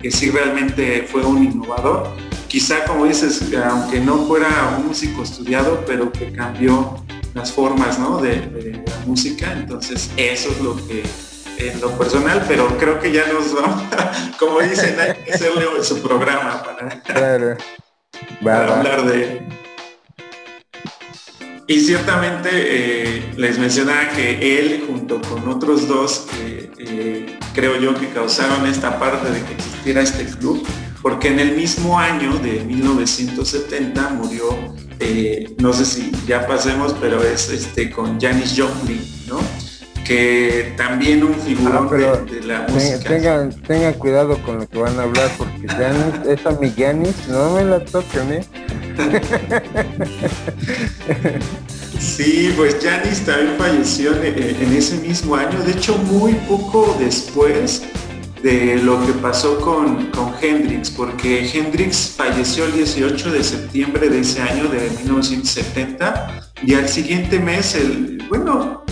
[0.00, 2.14] que sí realmente fue un innovador
[2.48, 7.04] quizá como dices, aunque no fuera un músico estudiado, pero que cambió
[7.34, 11.04] las formas de, la música, entonces eso es lo que
[11.58, 13.82] en lo personal, pero creo que ya nos vamos,
[14.38, 17.00] como dicen, hay que hacerle su programa para,
[18.74, 19.42] hablar de
[21.66, 28.08] Y ciertamente eh, les mencionaba que él junto con otros dos, eh, creo yo que
[28.10, 30.66] causaron esta parte de que existiera este club,
[31.06, 34.42] porque en el mismo año de 1970 murió,
[34.98, 39.38] eh, no sé si ya pasemos, pero es este con Janis Joplin, ¿no?
[40.04, 43.08] que también un figurón ah, de, la música.
[43.08, 47.54] Tengan, tengan cuidado con lo que van a hablar, porque Janis, esa mi Janis, no
[47.54, 48.44] me la toquen, ¿eh?
[52.00, 57.84] Sí, pues Janis también falleció en, ese mismo año, de hecho muy poco después
[58.46, 64.20] de lo que pasó con, con Hendrix, porque Hendrix falleció el 18 de septiembre de
[64.20, 68.84] ese año de 1970 y al siguiente mes, el, bueno,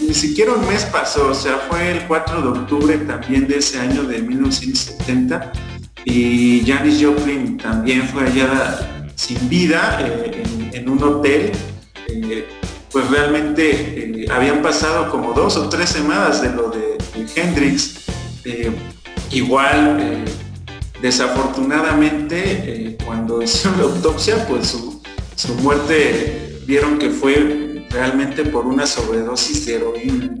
[0.00, 3.80] ni siquiera un mes pasó, o sea, fue el 4 de octubre también de ese
[3.80, 5.52] año de 1970
[6.06, 11.52] y Janis Joplin también fue hallada sin vida eh, en, un hotel.
[12.08, 12.48] Eh,
[12.90, 16.96] pues realmente eh, habían pasado como dos o tres semanas de lo de,
[17.36, 18.06] Hendrix.
[18.44, 18.72] Eh,
[19.32, 20.24] igual,
[21.00, 25.02] desafortunadamente, cuando hicieron la autopsia, pues su,
[25.36, 30.34] su, muerte vieron que fue realmente por una sobredosis de heroína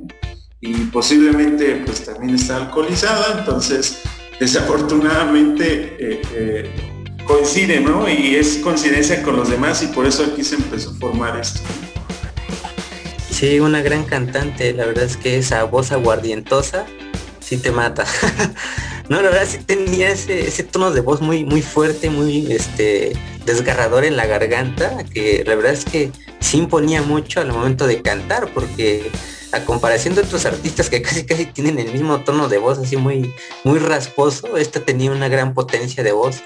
[0.60, 4.00] y posiblemente pues también está alcoholizada, entonces
[4.38, 6.70] desafortunadamente eh, eh,
[7.26, 8.08] coincide, ¿no?
[8.08, 11.60] Y es coincidencia con los demás y por eso aquí se empezó a formar esto.
[13.30, 16.86] Sí, una gran cantante, la verdad es que esa voz aguardientosa
[17.56, 18.04] te mata.
[19.08, 23.12] no, la verdad sí tenía ese, ese, tono de voz muy, muy fuerte, muy este,
[23.44, 26.10] desgarrador en la garganta, que la verdad es que
[26.40, 29.10] sí imponía mucho al momento de cantar, porque
[29.52, 32.96] a comparación de otros artistas que casi casi tienen el mismo tono de voz así
[32.96, 33.34] muy
[33.64, 36.42] muy rasposo, esta tenía una gran potencia de voz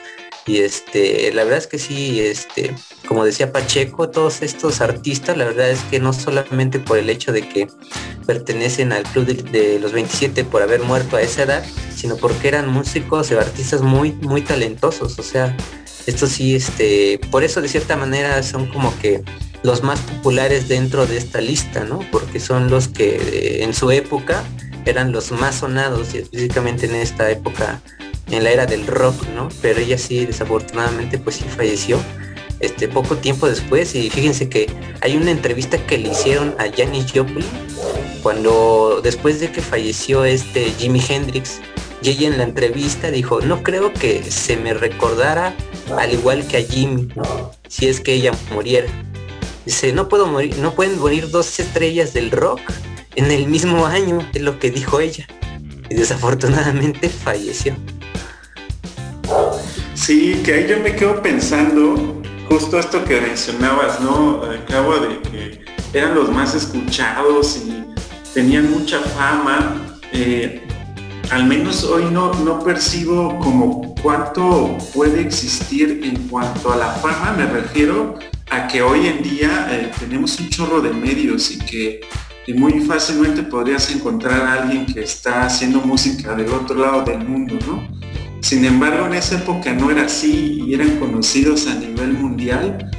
[0.46, 2.74] y este la verdad es que sí este
[3.06, 7.32] como decía Pacheco todos estos artistas la verdad es que no solamente por el hecho
[7.32, 7.68] de que
[8.26, 12.68] pertenecen al club de, los 27 por haber muerto a esa edad sino porque eran
[12.68, 15.56] músicos o artistas muy muy talentosos o sea
[16.06, 19.22] esto sí este por eso de cierta manera son como que
[19.66, 22.00] los más populares dentro de esta lista, ¿no?
[22.12, 24.44] Porque son los que eh, en su época
[24.84, 27.80] eran los más sonados y específicamente en esta época,
[28.30, 29.48] en la era del rock, ¿no?
[29.60, 31.98] Pero ella sí, desafortunadamente, pues sí falleció
[32.60, 34.68] este, poco tiempo después y fíjense que
[35.00, 37.44] hay una entrevista que le hicieron a Janis Joplin
[38.26, 41.60] cuando después de que falleció este Jimi Hendrix
[42.02, 45.54] ella en la entrevista dijo no creo que se me recordara
[45.96, 47.06] al igual que a Jimmy
[47.68, 48.88] si es que ella muriera
[49.64, 52.60] Dice, no puedo morir, no pueden morir dos estrellas del rock
[53.14, 55.26] en el mismo año, es lo que dijo ella.
[55.90, 57.74] Y desafortunadamente falleció.
[59.94, 64.40] Sí, que ahí yo me quedo pensando, justo esto que mencionabas, ¿no?
[64.44, 67.85] Acabo de que eran los más escuchados y
[68.36, 69.96] tenían mucha fama.
[70.12, 70.60] Eh,
[71.30, 77.34] al menos hoy no, no percibo como cuánto puede existir en cuanto a la fama,
[77.34, 78.18] me refiero
[78.50, 82.02] a que hoy en día eh, tenemos un chorro de medios y que
[82.54, 87.58] muy fácilmente podrías encontrar a alguien que está haciendo música del otro lado del mundo,
[87.66, 87.88] ¿no?
[88.42, 92.90] Sin embargo, en esa época no era así y eran conocidos a nivel mundial.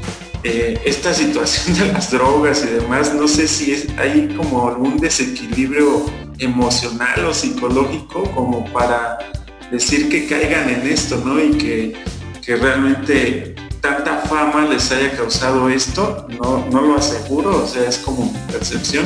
[0.50, 4.96] Eh, esta situación de las drogas y demás, no sé si es, hay como algún
[4.96, 6.06] desequilibrio
[6.40, 9.18] emocional o psicológico como para
[9.72, 11.38] decir que caigan en esto, ¿no?
[11.38, 12.02] Y que,
[12.42, 17.98] que realmente tanta fama les haya causado esto, no, no lo aseguro, o sea, es
[17.98, 19.06] como percepción,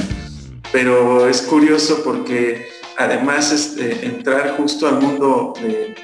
[0.71, 2.67] pero es curioso porque
[2.99, 5.95] además este, entrar justo al mundo de,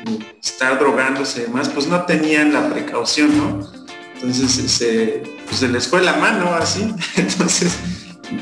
[0.41, 3.76] estar drogándose y demás, pues no tenían la precaución, ¿no?
[4.21, 7.77] Entonces se, pues fue la mano así, entonces,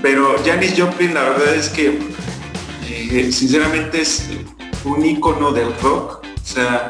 [0.01, 1.99] pero Janis Joplin la verdad es que
[2.89, 4.29] eh, sinceramente es
[4.85, 6.89] un icono del rock, o sea,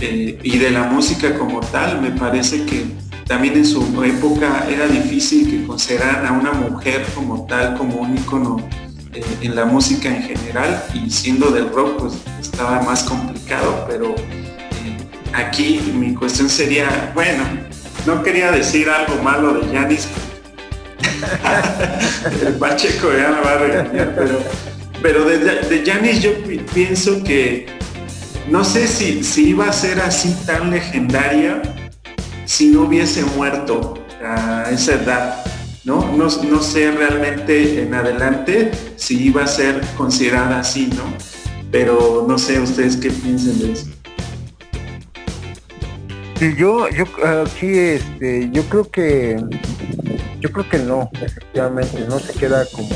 [0.00, 2.84] eh, y de la música como tal, me parece que
[3.26, 8.16] también en su época era difícil que consideraran a una mujer como tal, como un
[8.16, 8.58] icono
[9.14, 14.14] eh, en la música en general, y siendo del rock, pues estaba más complicado, pero
[15.32, 17.44] aquí mi cuestión sería, bueno,
[18.06, 20.08] no quería decir algo malo de Janis,
[22.46, 24.38] el Pacheco ya me va a regañar, pero,
[25.02, 26.30] pero de Janis yo
[26.72, 27.66] pienso que
[28.50, 31.60] no sé si, si iba a ser así tan legendaria
[32.46, 35.44] si no hubiese muerto a esa edad.
[35.84, 36.00] ¿no?
[36.16, 41.04] No, no sé realmente en adelante si iba a ser considerada así, ¿no?
[41.70, 43.86] Pero no sé ustedes qué piensan de eso.
[46.40, 47.04] Yo, yo
[47.42, 49.36] aquí, este, yo creo que,
[50.40, 52.94] yo creo que no, efectivamente, no se queda como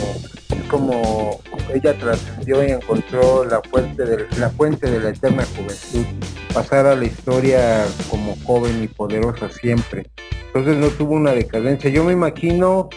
[0.73, 1.39] como
[1.75, 6.07] ella trascendió y encontró la fuente de la fuente de la eterna juventud,
[6.53, 10.11] pasar a la historia como joven y poderosa siempre.
[10.47, 11.91] Entonces no tuvo una decadencia.
[11.91, 12.89] Yo me imagino,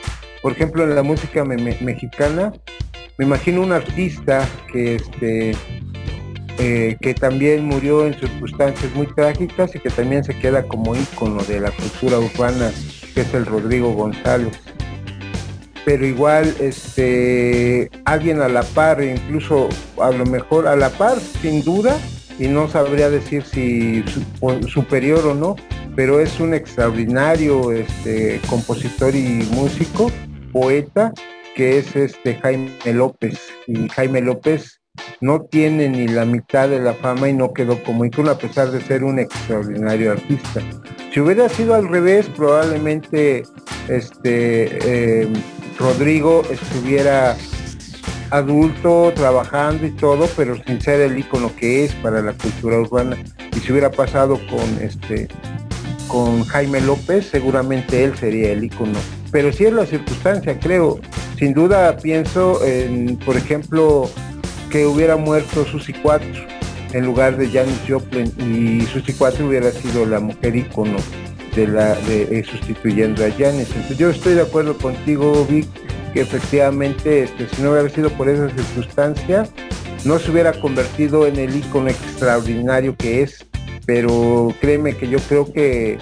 [0.42, 2.54] por ejemplo, en la música mexicana,
[3.18, 5.56] me imagino un artista que este
[6.60, 11.44] eh, que también murió en circunstancias muy trágicas y que también se queda como ícono
[11.44, 12.72] de la cultura urbana,
[13.14, 14.60] que es el Rodrigo González
[15.86, 19.70] pero igual este alguien a la par, incluso
[20.02, 21.96] a lo mejor a la par, sin duda,
[22.40, 24.04] y no sabría decir si
[24.68, 25.56] superior o no,
[25.96, 30.12] pero es un extraordinario este, compositor y músico,
[30.52, 31.14] poeta,
[31.56, 33.40] que es este Jaime López.
[33.68, 34.82] Y Jaime López
[35.22, 38.72] no tiene ni la mitad de la fama y no quedó como ícono a pesar
[38.72, 40.62] de ser un extraordinario artista.
[41.14, 43.44] Si hubiera sido al revés, probablemente
[43.88, 45.28] este eh,
[45.80, 47.36] Rodrigo estuviera
[48.32, 53.18] adulto, trabajando y todo, pero sin ser el icono que es para la cultura urbana.
[53.56, 55.28] Y si hubiera pasado con este
[56.08, 59.00] con Jaime López, seguramente él sería el icono.
[59.32, 61.00] Pero si es la circunstancia, creo.
[61.38, 64.10] Sin duda pienso en, por ejemplo,
[64.76, 66.28] que hubiera muerto Susi 4
[66.92, 70.98] en lugar de Janis Joplin y Susi 4 hubiera sido la mujer icono
[71.56, 73.70] de la de, eh, sustituyendo a Janis.
[73.70, 75.66] Entonces yo estoy de acuerdo contigo, Vic,
[76.14, 79.48] que efectivamente este, si no hubiera sido por esa circunstancia,
[80.04, 83.46] no se hubiera convertido en el icono extraordinario que es,
[83.86, 86.00] pero créeme que yo creo que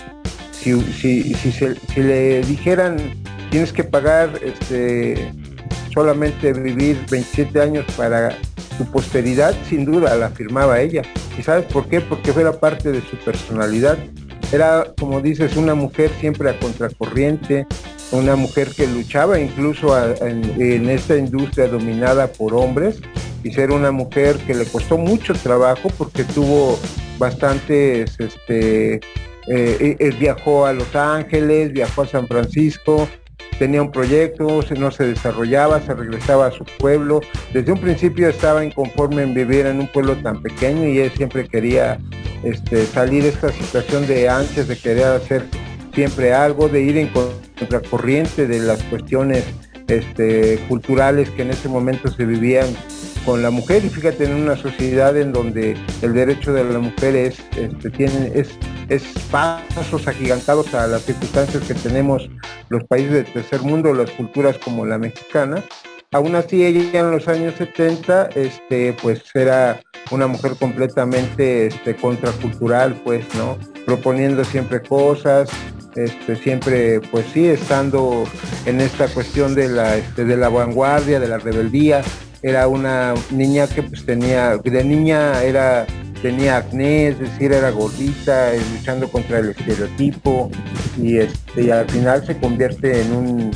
[0.52, 2.98] si, si, si, le dijeran
[3.52, 5.32] tienes que pagar este,
[5.94, 8.36] solamente vivir 27 años para
[8.78, 11.02] tu posteridad, sin duda la afirmaba ella.
[11.38, 12.02] ¿Y sabes por qué?
[12.02, 13.98] Porque era parte de su personalidad.
[14.52, 17.66] Era, como dices, una mujer siempre a contracorriente,
[18.12, 23.02] una mujer que luchaba incluso en, esta industria dominada por hombres
[23.44, 26.80] y ser una mujer que le costó mucho trabajo porque tuvo
[27.18, 29.02] bastantes, este, eh,
[29.48, 33.08] eh, viajó a Los Ángeles, viajó a San Francisco,
[33.60, 37.22] tenía un proyecto, no se desarrollaba, se regresaba a su pueblo.
[37.54, 41.48] Desde un principio estaba inconforme en vivir en un pueblo tan pequeño y él siempre
[41.48, 42.00] quería
[42.44, 45.46] este, salir de esta situación de antes, de querer hacer
[45.94, 49.44] siempre algo, de ir en contracorriente de las cuestiones
[49.88, 52.68] este, culturales que en ese momento se vivían
[53.26, 57.16] con la mujer y fíjate en una sociedad en donde el derecho de la mujer
[57.16, 58.58] es, este, tiene, es,
[58.90, 62.30] es pasos agigantados a las circunstancias que tenemos
[62.70, 65.64] los países del tercer mundo, las culturas como la mexicana.
[66.12, 69.82] Aún así ella en los años 70 este, pues era
[70.12, 73.58] una mujer completamente este, contracultural, pues, ¿no?
[73.86, 75.50] Proponiendo siempre cosas,
[75.96, 78.26] este, siempre, pues sí, estando
[78.66, 82.04] en esta cuestión de la, este, de la vanguardia, de la rebeldía.
[82.42, 85.86] Era una niña que pues tenía, de niña era,
[86.24, 90.50] tenía acné, es decir, era gordita, eh, luchando contra el estereotipo
[90.98, 93.52] y, este, al final se convierte en un,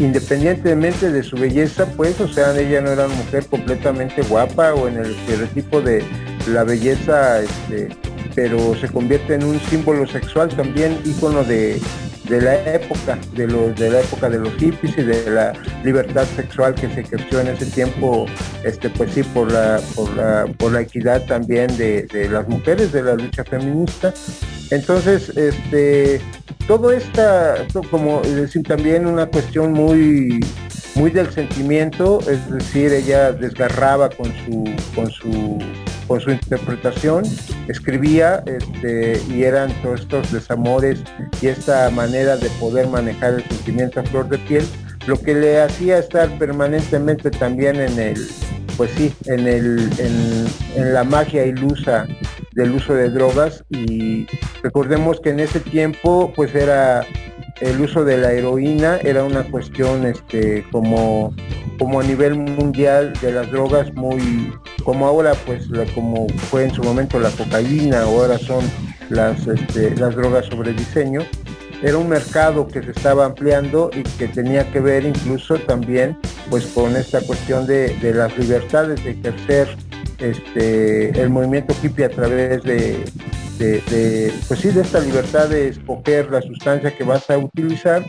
[0.00, 4.88] independientemente de su belleza, pues, o sea, ella no era una mujer completamente guapa o
[4.88, 6.02] en el estereotipo de
[6.48, 7.90] la belleza, este,
[8.34, 11.80] pero se convierte en un símbolo sexual también, ícono de,
[12.28, 15.52] la época, de, los, de la época de los hippies y de la
[15.84, 18.26] libertad sexual que se ejerció en ese tiempo,
[18.64, 23.02] este, pues sí, por la, por la, por la equidad también de, las mujeres, de
[23.02, 24.14] la lucha feminista.
[24.70, 26.20] Entonces, este,
[26.66, 30.40] todo esta, como decir, también una cuestión muy
[30.94, 34.64] muy del sentimiento, es decir, ella desgarraba con su,
[34.94, 35.58] con su
[36.06, 37.24] con su interpretación,
[37.68, 41.02] escribía este, y eran todos estos desamores
[41.40, 44.64] y esta manera de poder manejar el sentimiento a flor de piel,
[45.06, 48.28] lo que le hacía estar permanentemente también en el,
[48.76, 52.06] pues sí, en, el, en, la magia ilusa
[52.52, 53.64] del uso de drogas.
[53.70, 54.26] Y
[54.62, 57.04] recordemos que en ese tiempo pues era
[57.62, 61.34] el uso de la heroína era una cuestión este como
[61.78, 64.52] como a nivel mundial de las drogas muy
[64.84, 68.64] como ahora pues como fue en su momento la cocaína o ahora son
[69.10, 71.22] las este, las drogas sobre diseño
[71.82, 76.16] era un mercado que se estaba ampliando y que tenía que ver incluso también
[76.48, 79.68] pues con esta cuestión de, las libertades de ejercer
[80.18, 83.04] este, el movimiento hippie a través de,
[84.48, 88.04] pues sí, de esta libertad de escoger la sustancia que vas a utilizar,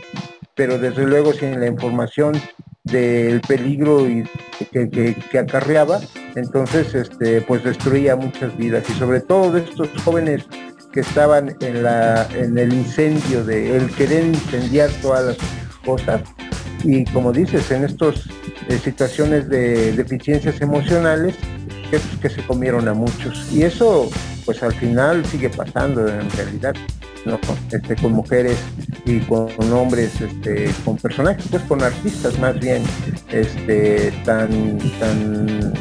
[0.54, 2.40] pero desde luego sin la información
[2.84, 4.24] del peligro y
[4.70, 6.00] que, acarreaba,
[6.34, 8.88] entonces este, pues destruía muchas vidas.
[8.90, 10.44] Y sobre todo de estos jóvenes
[10.92, 15.36] que estaban en, la, en el incendio de el querer incendiar todas las
[15.84, 16.22] cosas.
[16.84, 18.28] Y como dices, en estas
[18.68, 21.34] eh, situaciones de deficiencias emocionales
[22.20, 24.10] que, se comieron a muchos y eso
[24.44, 26.74] pues al final sigue pasando en realidad.
[27.24, 27.40] ¿no?
[27.72, 28.58] Este, con mujeres
[29.06, 32.82] y con hombres, este, con personajes, pues con artistas más bien,
[33.32, 35.72] este, tan, tan,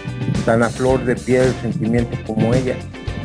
[0.45, 2.77] tan a flor de piel, sentimiento como ella.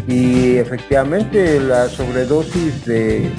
[0.08, 3.30] Y efectivamente la sobredosis de,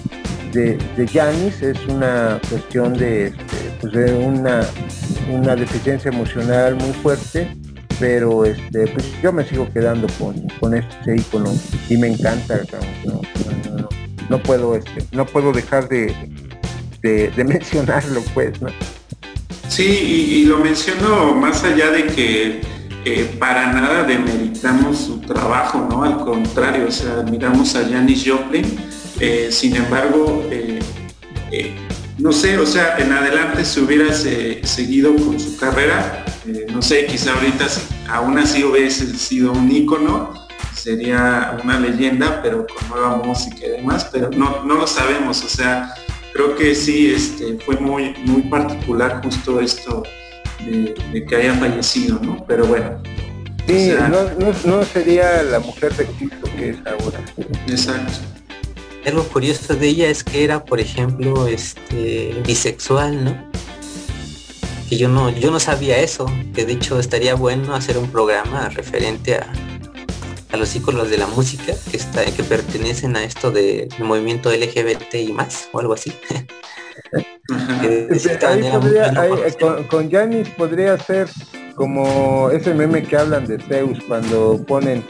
[0.54, 4.62] de, Janis es una cuestión de, este, pues de una,
[5.30, 7.59] una deficiencia emocional muy fuerte
[8.00, 11.52] pero este pues yo me sigo quedando con, con este icono
[11.90, 12.62] y me encanta
[14.30, 16.14] no, puedo este no puedo dejar de,
[17.02, 18.70] de, mencionarlo pues ¿no?
[19.68, 22.62] sí y, lo menciono más allá de que
[23.06, 28.66] eh, para nada demeritamos su trabajo no al contrario o sea miramos a Janis Joplin
[29.20, 30.80] eh, sin embargo eh,
[32.20, 34.26] no sé, o sea, en adelante si hubieras
[34.64, 37.68] seguido con su carrera, eh, no sé, quizá ahorita
[38.10, 40.34] aún así hubiese sido un ícono,
[40.74, 45.50] sería una leyenda, pero con nueva música y demás, pero no, no lo sabemos, o
[45.50, 45.94] sea,
[46.34, 50.04] creo que sí este, fue muy, muy particular justo esto
[50.66, 52.44] de, que haya fallecido, ¿no?
[52.48, 53.02] Pero bueno.
[53.68, 53.92] Sí,
[54.66, 57.24] no, sería la mujer de Cristo que es ahora.
[57.68, 58.14] Exacto.
[59.06, 63.49] Algo curioso de ella es que era, por ejemplo, este bisexual, ¿no?
[64.90, 66.26] Que yo no, yo no sabía eso,
[66.56, 69.52] que de hecho estaría bueno hacer un programa referente a,
[70.52, 75.14] a los íconos de la música que está, que pertenecen a esto del movimiento LGBT
[75.16, 76.12] y más, o algo así.
[79.90, 81.28] con, Janis podría ser
[81.76, 85.04] como ese meme que hablan de Zeus cuando ponen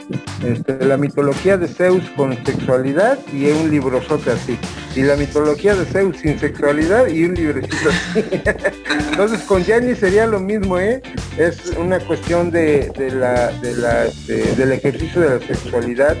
[0.44, 4.56] este, la mitología de Zeus con sexualidad y un librozote así.
[4.94, 8.24] Y la mitología de Zeus sin sexualidad y un librecito así.
[9.10, 11.02] Entonces con Janis sería lo mismo, ¿eh?
[11.36, 16.16] Es una cuestión de, la, de la, del ejercicio de la sexualidad,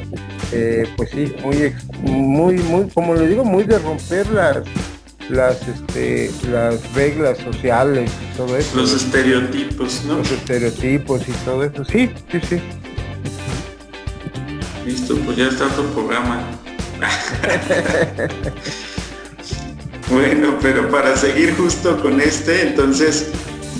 [0.52, 4.64] eh, pues sí, muy, muy, muy, como le digo, muy de romper las
[5.30, 8.76] las este las reglas sociales y todo eso.
[8.76, 10.18] Los estereotipos, ¿no?
[10.18, 11.84] Los estereotipos y todo eso.
[11.84, 12.60] Sí, sí, sí.
[14.84, 16.42] Listo, pues ya está otro programa.
[20.10, 23.30] bueno, pero para seguir justo con este, entonces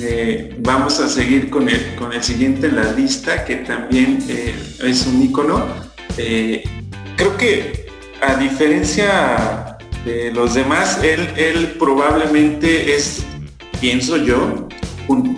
[0.01, 4.55] eh, vamos a seguir con el, con el siguiente en la lista, que también eh,
[4.83, 5.67] es un icono.
[6.17, 6.65] Eh,
[7.17, 7.87] creo que
[8.23, 9.70] a diferencia
[10.05, 13.25] de los demás, él, probablemente es,
[13.81, 14.69] pienso yo,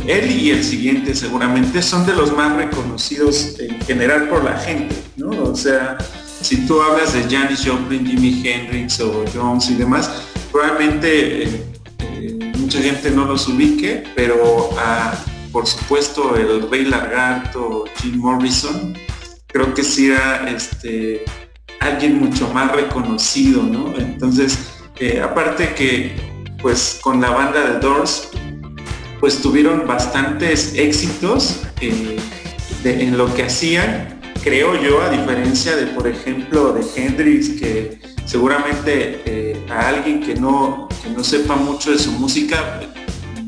[0.07, 4.95] él y el siguiente seguramente son de los más reconocidos en general por la gente,
[5.17, 5.31] ¿no?
[5.43, 5.97] O sea,
[6.43, 10.11] si tú hablas de Janis Joplin, Jimi Hendrix o Jones y demás,
[10.51, 11.65] probablemente eh,
[12.01, 15.15] eh, mucha gente no los ubique, pero ah,
[15.53, 18.95] por supuesto el Rey Lagarto, Jim Morrison,
[19.47, 21.25] creo que sí era este,
[21.83, 23.95] alguien mucho más reconocido, ¿no?
[23.97, 24.59] Entonces,
[24.99, 26.15] eh, aparte que
[26.61, 28.29] pues con la banda de Doors,
[29.19, 32.19] pues tuvieron bastantes éxitos eh,
[32.85, 39.23] en lo que hacían, creo yo, a diferencia de, por ejemplo, de Hendrix, que seguramente
[39.25, 42.81] eh, a alguien que no, que no sepa mucho de su música,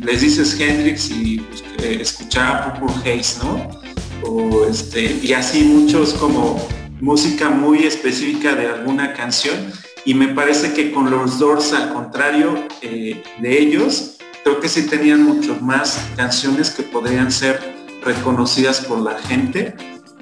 [0.00, 1.62] les dices Hendrix y pues,
[2.00, 3.80] escuchaba Purple Haze, ¿no?
[4.26, 6.66] O este, y así muchos como
[7.00, 9.72] música muy específica de alguna canción
[10.04, 14.86] y me parece que con los Doors al contrario eh, de ellos creo que sí
[14.86, 17.58] tenían mucho más canciones que podrían ser
[18.04, 19.74] reconocidas por la gente.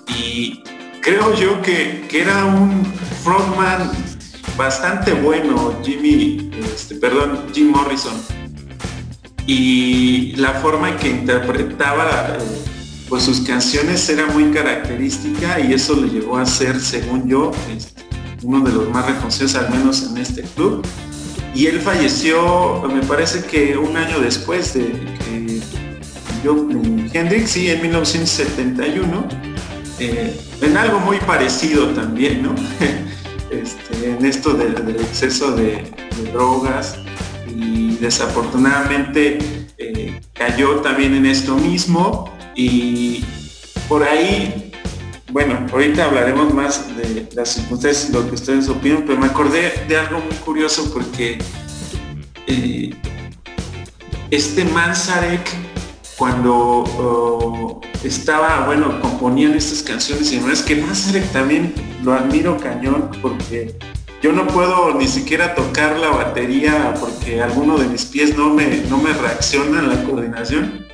[0.07, 0.63] Y
[1.01, 2.85] creo yo que, era un
[3.25, 3.91] frontman
[4.57, 8.15] bastante bueno Jimmy este, perdón Jim Morrison.
[9.45, 12.72] Y la forma en que interpretaba eh,
[13.13, 18.05] pues sus canciones era muy característica y eso le llevó a ser, según yo, este,
[18.43, 20.83] uno de los más reconocidos, al menos en este club.
[21.55, 25.61] Y él falleció, me parece que un año después de que
[26.43, 26.67] yo,
[27.13, 29.29] Hendrix, sí, en 1971,
[29.99, 32.55] eh, en algo muy parecido también, ¿no?
[33.51, 35.85] Este, en esto del, exceso de,
[36.33, 36.97] drogas
[37.55, 39.39] y desafortunadamente
[39.77, 43.25] eh, cayó también en esto mismo y
[43.89, 44.73] por ahí,
[45.31, 49.97] bueno, ahorita hablaremos más de las circunstancias, lo que ustedes opinan, pero me acordé de
[49.97, 51.39] algo muy curioso porque
[52.47, 52.95] eh,
[54.31, 55.49] este Manzarek,
[56.17, 63.11] cuando oh, estaba, bueno, componían estas canciones y es que Manzarek también lo admiro cañón
[63.21, 63.77] porque
[64.23, 68.83] yo no puedo ni siquiera tocar la batería porque alguno de mis pies no me,
[68.89, 70.87] no me reacciona en la coordinación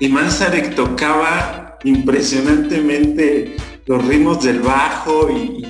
[0.00, 3.54] y Manzarek tocaba impresionantemente
[3.86, 5.66] los ritmos del bajo y,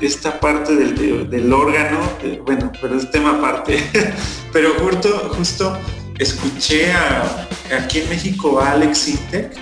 [0.00, 1.98] esta parte del, órgano,
[2.46, 3.78] bueno, pero es tema aparte.
[4.52, 5.76] pero justo, justo
[6.18, 6.90] escuché
[7.76, 9.52] aquí en México a Alex Intec,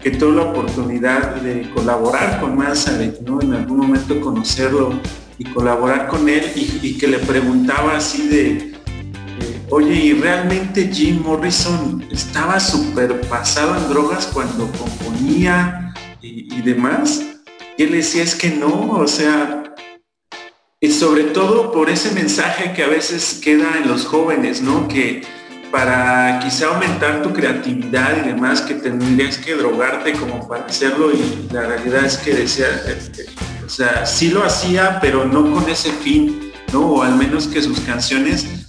[0.00, 3.40] que tuvo la oportunidad de colaborar con Manzarek, ¿no?
[3.40, 4.94] En algún momento conocerlo
[5.38, 8.71] y colaborar con él y que le preguntaba así de
[9.74, 17.22] Oye, ¿y realmente Jim Morrison estaba súper pasado en drogas cuando componía y, demás?
[17.78, 19.74] Y él decía, es que no, o sea,
[20.78, 24.86] y sobre todo por ese mensaje que a veces queda en los jóvenes, ¿no?
[24.88, 25.22] Que
[25.70, 31.48] para quizá aumentar tu creatividad y demás, que tendrías que drogarte como para hacerlo y
[31.50, 32.66] la realidad es que decía,
[33.64, 36.80] o sea, sí lo hacía, pero no con ese fin, ¿no?
[36.80, 38.61] O al menos que sus canciones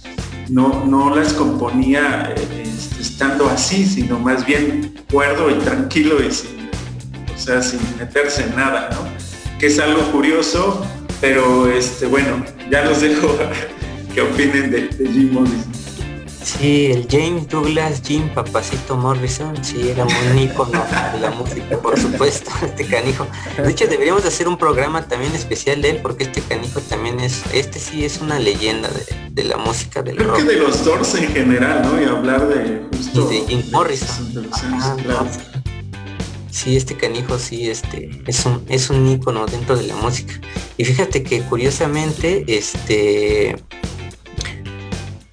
[0.48, 6.68] no, no las componía este, estando así, sino más bien cuerdo y tranquilo y sin,
[7.34, 9.58] o sea, sin meterse en nada, ¿no?
[9.58, 10.84] Que es algo curioso,
[11.20, 13.36] pero este, bueno, ya los dejo
[14.14, 15.73] que opinen de, de Jim Morrison.
[16.44, 20.84] Sí, el James Douglas Jim Papacito Morrison, sí, era un ícono
[21.14, 23.26] de la música, por supuesto, este canijo.
[23.56, 27.42] De hecho, deberíamos hacer un programa también especial de él, porque este canijo también es,
[27.54, 28.90] este sí es una leyenda
[29.30, 32.00] de, la música del Creo que de los Doors en general, ¿no?
[32.00, 33.32] Y hablar de justo...
[33.32, 34.50] Y de Jim Morrison.
[36.50, 40.34] Sí, este canijo sí, este, es un, es un ícono dentro de la música.
[40.76, 43.56] Y fíjate que curiosamente, este...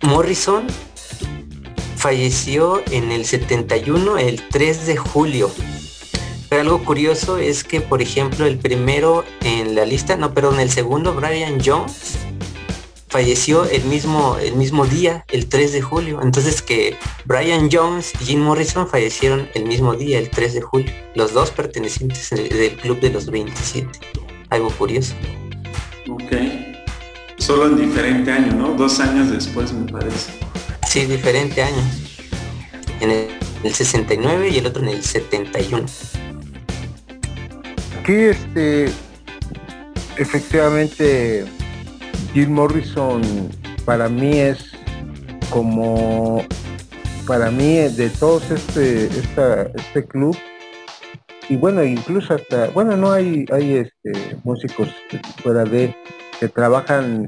[0.04, 0.66] Morrison
[2.02, 5.52] falleció en el 71, el 3 de julio.
[6.50, 10.72] Pero algo curioso es que, por ejemplo, el primero en la lista, no, perdón, el
[10.72, 12.18] segundo, Brian Jones,
[13.08, 16.20] falleció el mismo, el mismo día, el 3 de julio.
[16.24, 20.92] Entonces que Brian Jones y Jim Morrison fallecieron el mismo día, el 3 de julio.
[21.14, 23.88] Los dos pertenecientes del club de los 27.
[24.50, 25.14] Algo curioso.
[26.10, 26.32] Ok.
[27.38, 28.74] Solo en diferente año, ¿no?
[28.74, 30.51] Dos años después me parece.
[30.92, 31.82] Sí, diferente año.
[33.00, 33.12] En
[33.64, 35.86] el, 69 y el otro en el 71.
[37.98, 38.92] Aquí este
[40.18, 41.46] efectivamente
[42.34, 43.22] Jim Morrison
[43.86, 44.72] para mí es
[45.50, 46.44] como
[47.26, 50.38] para mí de todos este este club
[51.48, 54.90] y bueno incluso hasta bueno no hay hay este músicos
[55.42, 55.96] fuera de
[56.38, 57.28] que trabajan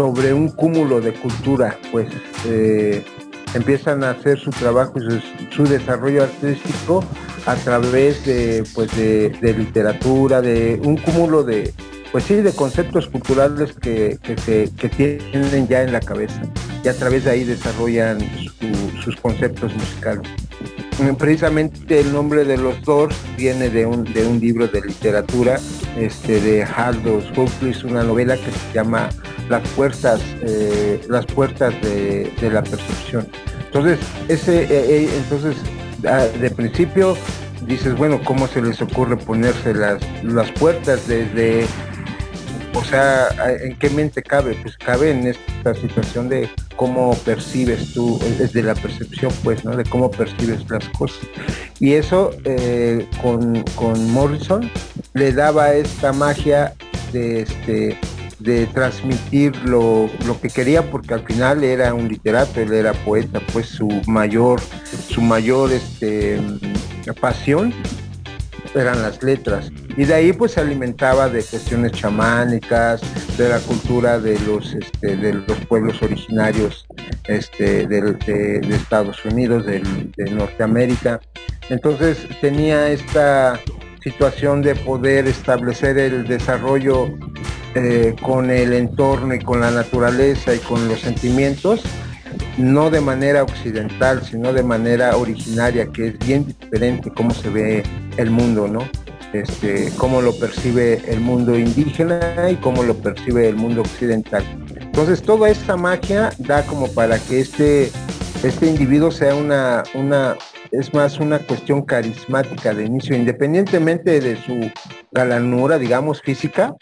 [0.00, 2.08] sobre un cúmulo de cultura, pues
[2.46, 3.04] eh,
[3.52, 7.04] empiezan a hacer su trabajo y su, desarrollo artístico
[7.44, 11.74] a través de, pues de, literatura, de un cúmulo de,
[12.12, 16.40] pues sí, de conceptos culturales que, que, tienen ya en la cabeza
[16.82, 18.20] y a través de ahí desarrollan
[19.04, 20.30] sus conceptos musicales.
[21.18, 25.58] Precisamente el nombre de los Doors viene de un, de un libro de literatura
[25.96, 29.08] este, de Aldous Huxley, una novela que se llama
[29.48, 33.26] Las puertas, eh, las puertas de, la percepción.
[33.66, 33.98] Entonces,
[34.28, 35.56] ese, eh, eh, entonces
[36.06, 37.16] ah, de principio
[37.66, 41.66] dices, bueno, ¿cómo se les ocurre ponerse las, las puertas desde
[42.74, 43.28] o sea,
[43.62, 44.56] ¿en qué mente cabe?
[44.62, 46.48] Pues cabe en esta situación de
[46.80, 49.76] cómo percibes tú, desde la percepción, pues, ¿no?
[49.76, 51.20] De cómo percibes las cosas.
[51.78, 53.62] Y eso eh, con,
[54.12, 54.70] Morrison
[55.12, 56.72] le daba esta magia
[57.12, 57.98] de este
[58.38, 63.38] de transmitir lo, lo, que quería porque al final era un literato, él era poeta,
[63.52, 64.58] pues su mayor,
[65.10, 66.40] su mayor este,
[67.20, 67.74] pasión
[68.74, 69.70] eran las letras.
[69.96, 73.00] Y de ahí pues se alimentaba de cuestiones chamánicas,
[73.36, 76.86] de la cultura de los, este, de los pueblos originarios
[77.26, 79.82] este, de, Estados Unidos, de,
[80.30, 81.20] Norteamérica.
[81.68, 83.58] Entonces tenía esta
[84.02, 87.08] situación de poder establecer el desarrollo
[87.74, 91.84] eh, con el entorno y con la naturaleza y con los sentimientos
[92.58, 97.82] no de manera occidental, sino de manera originaria, que es bien diferente cómo se ve
[98.16, 98.88] el mundo, ¿no?
[99.32, 104.42] Este, cómo lo percibe el mundo indígena y cómo lo percibe el mundo occidental.
[104.80, 107.92] Entonces toda esta magia da como para que este,
[108.42, 110.36] este individuo sea una, una,
[110.72, 114.68] es más una cuestión carismática de inicio, independientemente de su
[115.12, 116.74] galanura, digamos, física,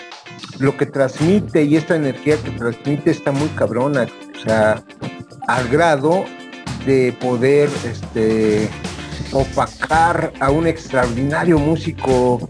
[0.59, 4.07] lo que transmite y esta energía que transmite está muy cabrona.
[4.37, 4.83] O sea,
[5.49, 6.25] al grado
[6.87, 8.71] de poder este,
[9.33, 12.49] opacar a un extraordinario músico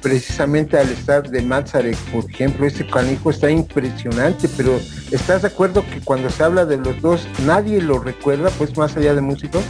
[0.00, 4.80] precisamente al estar de Mazarek, por ejemplo, ese canijo está impresionante, pero
[5.10, 8.96] ¿estás de acuerdo que cuando se habla de los dos nadie lo recuerda, pues más
[8.96, 9.62] allá de músicos?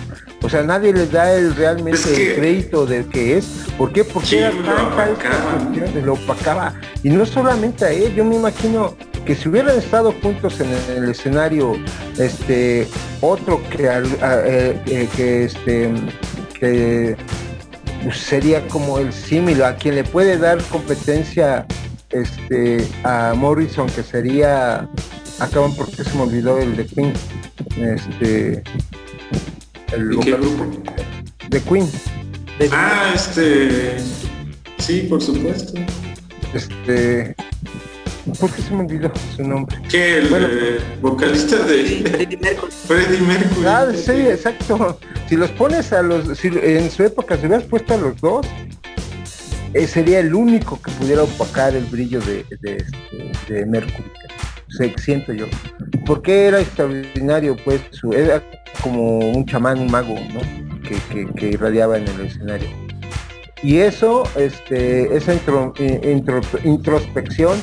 [0.43, 3.47] O sea, nadie le da el realmente el crédito de que es.
[3.79, 4.05] ¿Por qué?
[4.05, 6.75] Porque era tan lo opacaba.
[7.03, 11.11] Y no solamente a él, yo me imagino que si hubieran estado juntos en el,
[11.11, 11.77] escenario,
[12.19, 12.87] este,
[13.21, 15.93] otro que, eh, eh, que este,
[16.59, 17.17] que
[18.13, 21.67] sería como el símil, a quien le puede dar competencia
[22.11, 24.89] este, a Morrison, que sería,
[25.39, 27.13] acaban porque se me olvidó el de Queen,
[27.79, 28.63] este,
[29.93, 30.67] el grupo?
[31.49, 31.89] De Queen.
[32.71, 33.97] Ah, este,
[34.79, 35.75] sí, por supuesto.
[36.55, 37.35] Este,
[38.39, 39.77] ¿Por qué se me olvidó su nombre?
[39.89, 40.19] ¿Qué?
[40.19, 42.73] El eh, vocalista de Freddie Mercury.
[42.73, 43.67] Freddie Mercury.
[43.67, 44.99] Ah, sí, exacto.
[45.29, 48.47] Si los pones a los, si en su época se hubieras puesto a los dos,
[49.75, 54.11] eh, sería el único que pudiera opacar el brillo de, de, este, de Mercury.
[54.69, 55.47] Se, siento yo.
[56.07, 57.57] por qué era extraordinario?
[57.65, 58.43] Pues su, era
[58.83, 60.41] como un chamán, un mago, ¿no?
[61.37, 62.69] Que, irradiaba en el escenario.
[63.63, 65.35] Y eso, este, esa
[66.65, 67.59] introspección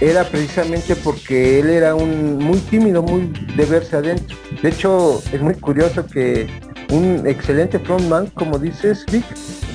[0.00, 4.36] era precisamente porque él era un muy tímido, muy de verse adentro.
[4.62, 6.46] De hecho, es muy curioso que
[6.90, 9.24] un excelente frontman, como dices, Vic,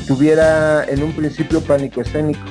[0.07, 2.41] tuviera en un principio pánico escénico.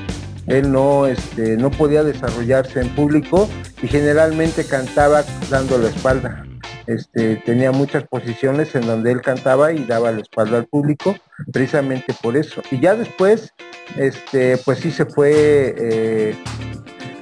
[0.46, 3.48] Él no, este, no podía desarrollarse en público
[3.82, 6.44] y generalmente cantaba dando la espalda.
[6.86, 11.14] Este, tenía muchas posiciones en donde él cantaba y daba la espalda al público,
[11.52, 12.62] precisamente por eso.
[12.72, 13.52] Y ya después,
[13.96, 16.36] este, pues sí se fue eh,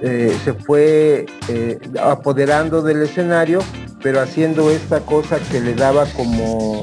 [0.03, 3.61] eh, se fue eh, apoderando del escenario,
[4.03, 6.83] pero haciendo esta cosa que le daba como,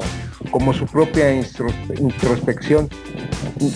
[0.50, 2.88] como su propia introspección.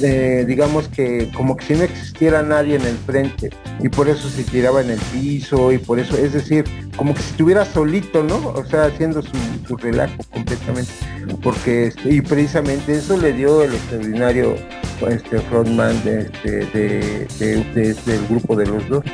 [0.02, 3.50] Eh, digamos que como que si no existiera nadie en el frente
[3.82, 6.64] y por eso se tiraba en el piso y por eso, es decir,
[6.96, 8.48] como que si estuviera solito, ¿no?
[8.48, 10.92] O sea, haciendo su, relajo completamente,
[11.42, 14.56] porque este, y precisamente eso le dio el extraordinario
[15.08, 16.66] este frontman este,
[18.06, 19.04] del grupo de los dos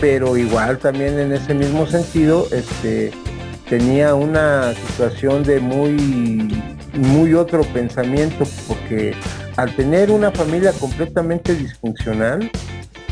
[0.00, 3.12] pero igual también en ese mismo sentido este
[3.68, 6.62] tenía una situación de muy
[6.94, 9.14] muy otro pensamiento porque
[9.56, 12.50] al tener una familia completamente disfuncional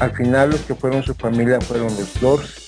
[0.00, 2.62] al final los que fueron su familia fueron los Doors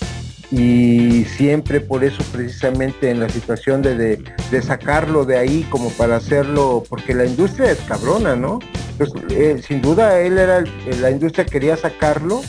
[0.51, 6.16] y siempre por eso precisamente en la situación de, de, sacarlo de ahí como para
[6.16, 8.61] hacerlo, porque la industria es cabrona, ¿no?
[8.97, 10.62] Pues, eh, sin duda él era,
[11.01, 12.42] la industria quería sacarlo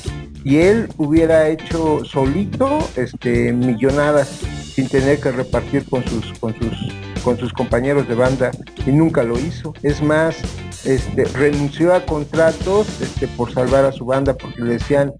[0.43, 4.27] y él hubiera hecho solito este, millonadas
[4.75, 6.71] sin tener que repartir con sus, con sus,
[7.25, 8.51] con sus compañeros de banda
[8.85, 9.73] y nunca lo hizo.
[9.81, 10.37] Es más,
[10.85, 15.11] este, renunció a contratos este, por salvar a su banda porque le decían,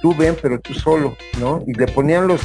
[0.00, 1.62] tú ven, pero tú solo, ¿no?
[1.66, 2.40] Y le ponían los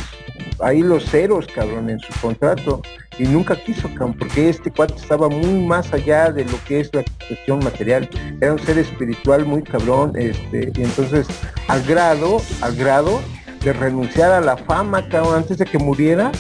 [0.60, 2.82] ahí los ceros, cabrón, en su contrato
[3.18, 6.94] y nunca quiso, cabrón, porque este cuate estaba muy más allá de lo que es
[6.94, 8.10] la cuestión material.
[8.42, 11.26] Era un ser espiritual muy cabrón, este, y entonces
[11.70, 13.22] al grado, al grado
[13.64, 16.34] de renunciar a la fama, cabrón, antes de que muriera,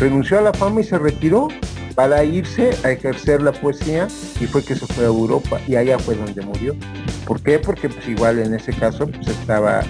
[0.00, 1.48] renunció a la fama y se retiró
[1.96, 4.06] para irse a ejercer la poesía
[4.38, 6.76] y fue que se fue a Europa y allá fue donde murió.
[7.26, 7.58] ¿Por qué?
[7.58, 9.82] Porque pues igual en ese caso pues estaba,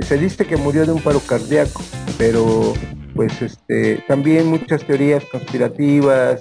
[0.00, 1.80] se dice que murió de un paro cardíaco,
[2.18, 2.74] pero
[3.14, 6.40] pues este, también muchas teorías conspirativas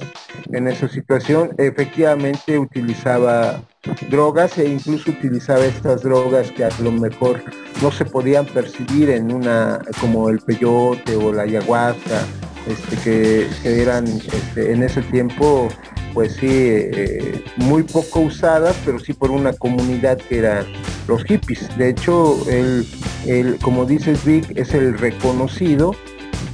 [0.52, 1.52] en esa situación.
[1.58, 3.62] Efectivamente utilizaba
[4.10, 7.44] drogas e incluso utilizaba estas drogas que a lo mejor
[7.82, 12.26] no se podían percibir en una, como el peyote o la ayahuasca,
[12.68, 15.70] este, que, eran este, en ese tiempo
[16.14, 20.66] pues sí, eh, muy poco usadas, pero sí por una comunidad que eran
[21.08, 21.76] los hippies.
[21.78, 25.96] De hecho, él, como dices Vic, es el reconocido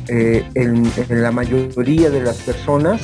[0.10, 3.02] eh, en, la mayoría de las personas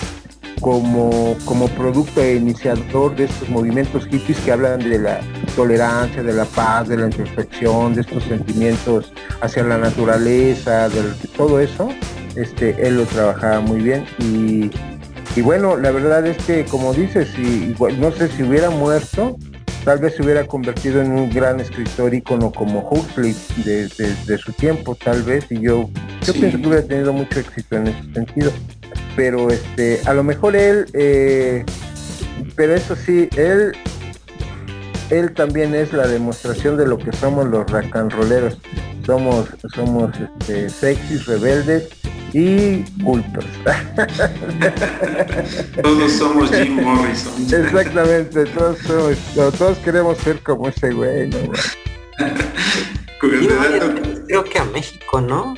[0.61, 5.19] como, como producto e iniciador de estos movimientos hippies que hablan de la
[5.57, 11.01] tolerancia, de la paz, de la introspección, de estos sentimientos hacia la naturaleza, de,
[11.35, 11.89] todo eso,
[12.35, 14.71] este, él lo trabajaba muy bien y,
[15.41, 19.37] bueno, la verdad es que como dices, y, no sé si hubiera muerto,
[19.83, 24.95] tal vez se hubiera convertido en un gran escritor ícono como Huxley de, su tiempo,
[24.95, 25.89] tal vez, y yo,
[26.25, 28.51] yo pienso que hubiera tenido mucho éxito en ese sentido.
[29.15, 31.63] Pero este, a lo mejor él, eh,
[32.55, 33.73] pero eso sí, él,
[35.09, 37.95] él también es la demostración de lo que somos los rock
[39.05, 41.89] Somos, somos este, sexys, rebeldes,
[42.33, 43.45] y cultos.
[45.83, 47.33] todos somos Jim Morrison.
[47.43, 48.79] Exactamente, todos
[49.57, 51.37] todos queremos ser como ese güey, ¿no?
[53.19, 55.55] Creo que a México, ¿no?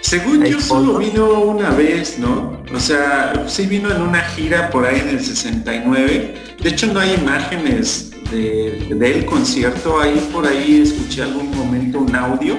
[0.00, 2.62] Según yo solo vino una vez, ¿no?
[2.74, 6.34] O sea, sí vino en una gira por ahí en el 69.
[6.62, 10.00] De hecho no hay imágenes de, del concierto.
[10.00, 12.58] Ahí por ahí escuché algún momento un audio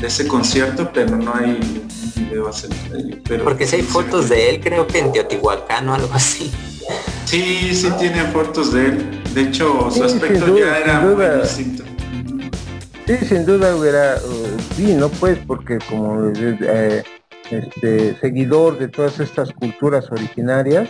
[0.00, 1.58] de ese concierto, pero no hay
[3.44, 6.50] porque si hay fotos de él, creo que en Teotihuacán o algo así.
[7.24, 9.22] Sí, sí tiene fotos de él.
[9.34, 11.84] De hecho, su aspecto ya era muy distinto.
[13.06, 14.18] Sí, sin duda hubiera,
[14.76, 17.02] sí, no pues, porque como eh,
[17.50, 20.88] este seguidor de todas estas culturas originarias,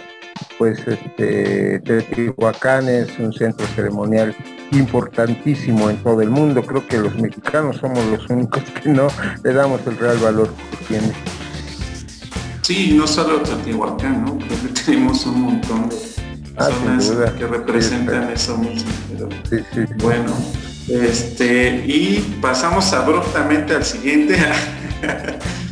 [0.59, 4.34] pues este Teotihuacán es un centro ceremonial
[4.72, 6.62] importantísimo en todo el mundo.
[6.62, 9.09] Creo que los mexicanos somos los únicos que no
[9.43, 11.12] le damos el real valor que tiene.
[12.62, 14.38] Sí, no solo Teotihuacán, ¿no?
[14.38, 15.97] Creo que tenemos un montón de
[16.57, 18.91] ah, zonas que representan eso mismo.
[19.11, 19.28] Pero,
[19.97, 20.32] bueno,
[20.88, 24.36] este, y pasamos abruptamente al siguiente.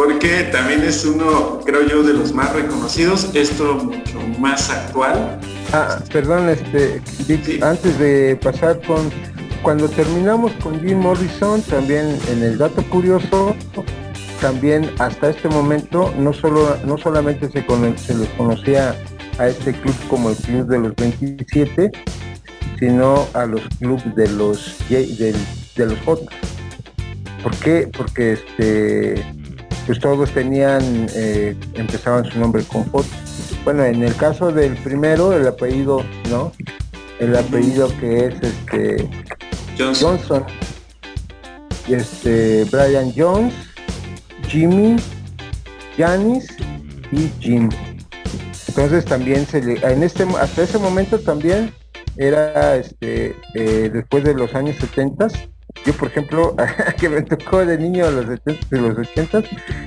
[0.00, 5.38] porque también es uno, creo yo, de los más reconocidos, esto mucho más actual.
[5.74, 7.02] Ah, perdón, este,
[7.60, 9.10] antes de pasar con,
[9.60, 13.54] cuando terminamos con Jim Morrison, también en el dato curioso,
[14.40, 17.62] también hasta este momento no solo no solamente se,
[17.98, 18.96] se les conocía
[19.36, 21.90] a este club como el club de los 27,
[22.78, 25.36] sino a los clubes de los de,
[25.76, 26.22] de los J.
[27.42, 27.90] ¿Por qué?
[27.94, 29.39] Porque este
[29.90, 33.08] pues todos tenían, eh, empezaban su nombre con J.
[33.64, 36.52] Bueno, en el caso del primero, el apellido, ¿no?
[37.18, 39.10] El apellido que es este
[39.76, 40.16] Johnson.
[40.16, 40.44] Johnson.
[41.88, 43.52] Este Brian Jones,
[44.46, 44.94] Jimmy,
[45.96, 46.46] Janis
[47.10, 47.68] y Jim.
[48.68, 51.74] Entonces también se le, en este, hasta ese momento también
[52.16, 55.26] era este, eh, después de los años 70
[55.84, 56.54] yo por ejemplo
[57.00, 59.42] que me tocó de niño a los 70 y los 80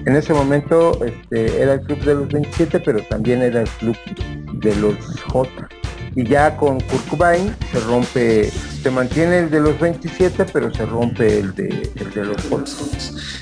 [0.05, 3.97] en ese momento este, era el club de los 27 pero también era el club
[4.53, 4.95] de los
[5.27, 5.49] J.
[6.15, 7.07] Y ya con Kurt
[7.71, 12.25] se rompe se mantiene el de los 27 pero se rompe el de, el de
[12.25, 12.63] los J.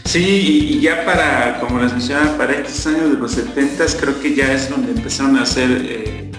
[0.06, 4.36] Sí y ya para como les mencionaba para estos años de los 70 creo que
[4.36, 6.32] ya es donde empezaron a hacer eh,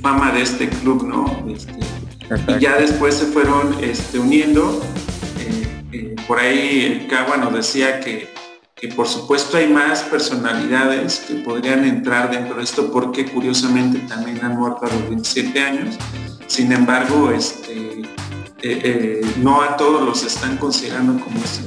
[0.00, 1.72] fama de este club no este,
[2.48, 4.82] y ya después se fueron este, uniendo
[6.26, 7.06] por ahí
[7.38, 8.32] nos decía que,
[8.94, 14.56] por supuesto hay más personalidades que podrían entrar dentro de esto porque curiosamente también han
[14.58, 15.96] muerto a los 27 años.
[16.46, 18.02] Sin embargo, este, eh,
[18.62, 21.62] eh, no a todos los están considerando como este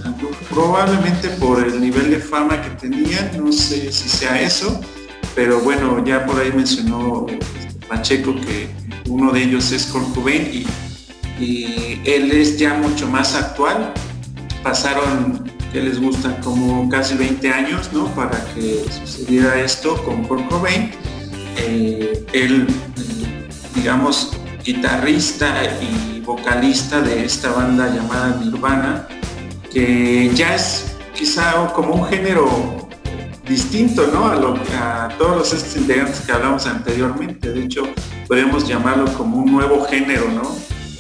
[0.50, 4.80] Probablemente por el nivel de fama que tenían, no sé si sea eso,
[5.34, 8.68] pero bueno, ya por ahí mencionó este, Pacheco que
[9.08, 10.68] uno de ellos es Kurt y,
[11.40, 13.94] y él es ya mucho más actual,
[14.64, 18.06] pasaron, que les gusta, como casi 20 años, ¿no?
[18.16, 20.92] Para que sucediera esto con Kurt Cobain.
[21.58, 22.68] Eh, él,
[23.76, 24.32] digamos,
[24.64, 29.08] guitarrista y vocalista de esta banda llamada Nirvana,
[29.72, 32.88] que ya es quizá como un género
[33.48, 34.28] distinto ¿no?
[34.28, 37.52] a, lo, a todos los integrantes que hablamos anteriormente.
[37.52, 37.84] De hecho,
[38.28, 40.44] podemos llamarlo como un nuevo género, ¿no?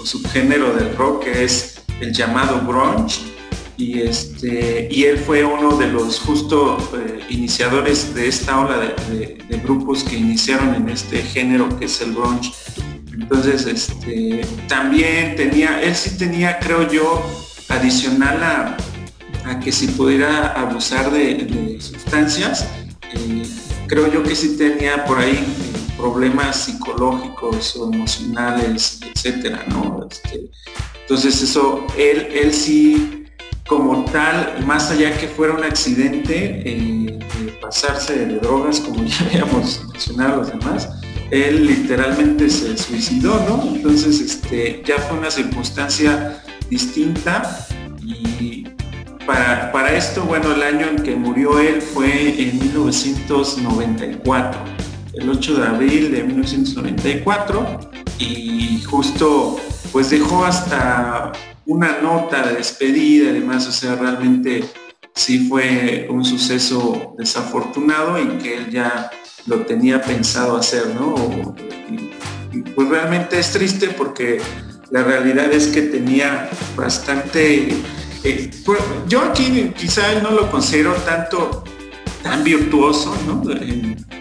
[0.02, 3.37] O subgénero del rock que es el llamado grunge
[3.78, 9.38] y, este, y él fue uno de los justo eh, iniciadores de esta ola de,
[9.64, 12.52] grupos que iniciaron en este género que es el grunge.
[13.14, 17.24] Entonces, este, también tenía, él sí tenía, creo yo,
[17.70, 18.78] adicional a,
[19.60, 22.68] que si pudiera abusar de, sustancias,
[23.14, 23.44] eh,
[23.88, 30.08] creo yo que sí tenía por ahí eh, problemas psicológicos o emocionales, etcétera, ¿no?
[30.10, 30.50] Este,
[31.02, 33.27] entonces eso, él, él sí
[33.68, 37.20] como tal, más allá que fuera un accidente, eh,
[37.62, 40.90] pasarse de drogas, como ya habíamos mencionado los demás,
[41.32, 43.76] él literalmente se suicidó, ¿no?
[43.76, 47.68] Entonces, este, ya fue una circunstancia distinta
[48.02, 48.66] y
[49.26, 54.62] para, para esto, bueno, el año en que murió él fue en 1994,
[55.16, 57.90] el 8 de abril de 1994
[58.20, 59.60] y justo
[59.92, 61.34] pues dejó hasta
[61.68, 64.64] una nota de despedida y demás, o sea, realmente
[65.14, 69.12] sí fue un suceso desafortunado y que él ya
[69.46, 71.56] lo tenía pensado hacer, ¿no?
[71.92, 74.40] Y, pues realmente es triste porque
[74.90, 77.70] la realidad es que tenía bastante...
[78.24, 81.64] Eh, pues, yo aquí quizá no lo considero tanto
[82.24, 83.44] tan virtuoso, ¿no?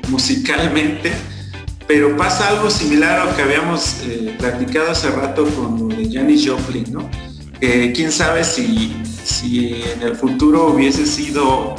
[0.09, 1.13] musicalmente,
[1.87, 6.11] pero pasa algo similar a lo que habíamos eh, platicado hace rato con lo de
[6.13, 7.09] Janis Joplin, ¿no?
[7.61, 11.77] Quién sabe si, si en el futuro hubiese sido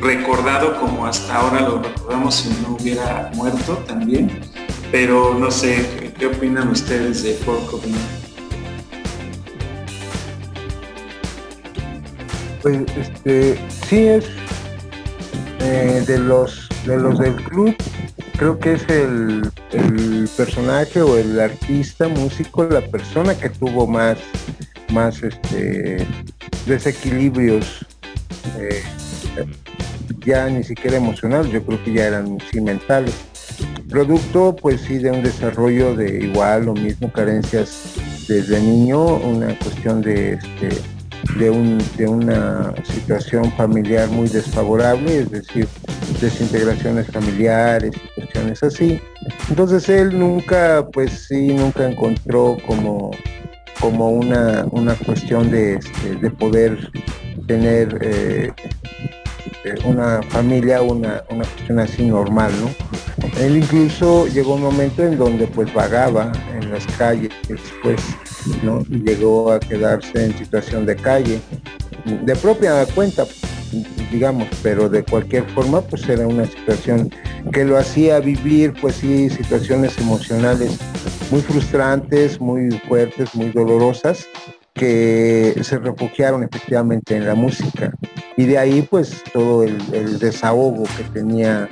[0.00, 4.30] recordado como hasta ahora lo recordamos si no hubiera muerto también.
[4.92, 7.84] Pero no sé, ¿qué, opinan ustedes de Kurt
[12.62, 14.24] Pues este sí es
[15.60, 17.76] eh, de los de los del club
[18.36, 19.50] creo que es el,
[20.36, 24.18] personaje o el artista músico la persona que tuvo más
[24.92, 26.06] más este,
[26.66, 27.84] desequilibrios
[28.58, 28.82] eh,
[30.24, 33.14] ya ni siquiera emocionales, yo creo que ya eran sí mentales.
[33.88, 37.94] Producto pues sí de un desarrollo de igual o mismo carencias
[38.28, 40.68] desde niño, una cuestión de este,
[41.38, 45.68] de, un, de una situación familiar muy desfavorable, es decir,
[46.20, 49.00] desintegraciones familiares cuestiones así.
[49.48, 53.10] Entonces él nunca, pues sí, nunca encontró como
[53.80, 56.90] como una, una cuestión de, este, de poder
[57.46, 58.52] tener eh,
[59.84, 62.70] una familia, una, una cuestión así normal, ¿no?
[63.40, 68.00] Él incluso llegó un momento en donde pues vagaba en las calles, después,
[68.62, 68.82] ¿no?
[68.88, 71.40] Y llegó a quedarse en situación de calle,
[72.04, 73.24] de propia cuenta,
[74.10, 77.10] digamos, pero de cualquier forma pues era una situación
[77.52, 80.78] que lo hacía vivir pues sí situaciones emocionales
[81.30, 84.28] muy frustrantes, muy fuertes, muy dolorosas
[84.76, 87.92] que se refugiaron efectivamente en la música
[88.36, 91.68] y de ahí pues todo el, desahogo que tenía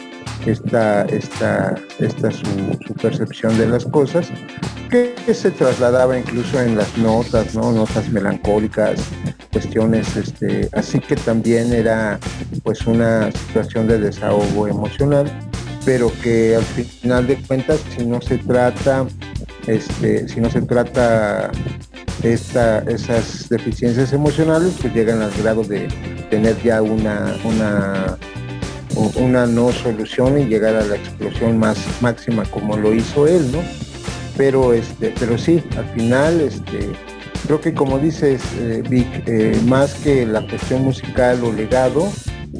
[0.46, 4.30] esta, esta, esta su, percepción de las cosas
[4.90, 7.72] que, se trasladaba incluso en las notas, ¿no?
[7.72, 9.00] notas melancólicas,
[9.52, 12.18] cuestiones este, así que también era
[12.62, 15.30] pues una situación de desahogo emocional
[15.84, 19.07] pero que al final de cuentas si no se trata
[19.66, 21.50] este, si no se trata
[22.22, 25.88] esas deficiencias emocionales pues llegan al grado de
[26.30, 28.18] tener ya una, una,
[29.16, 33.58] una no solución y llegar a la explosión más máxima como lo hizo él, ¿no?
[34.36, 36.90] Pero este, pero sí, al final este,
[37.46, 42.10] creo que como dices eh, Vic, eh, más que la cuestión musical o legado,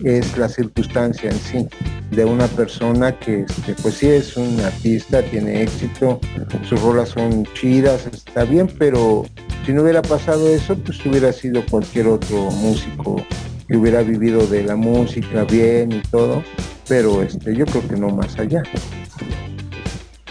[0.05, 1.69] es la circunstancia en sí
[2.11, 6.21] de una persona que este, pues sí es un artista, tiene éxito,
[6.69, 9.27] sus rolas son chidas, está bien, pero
[9.65, 13.25] si no hubiera pasado eso, pues hubiera sido cualquier otro músico
[13.67, 16.45] que hubiera vivido de la música bien y todo,
[16.89, 18.63] pero este, yo creo que no más allá.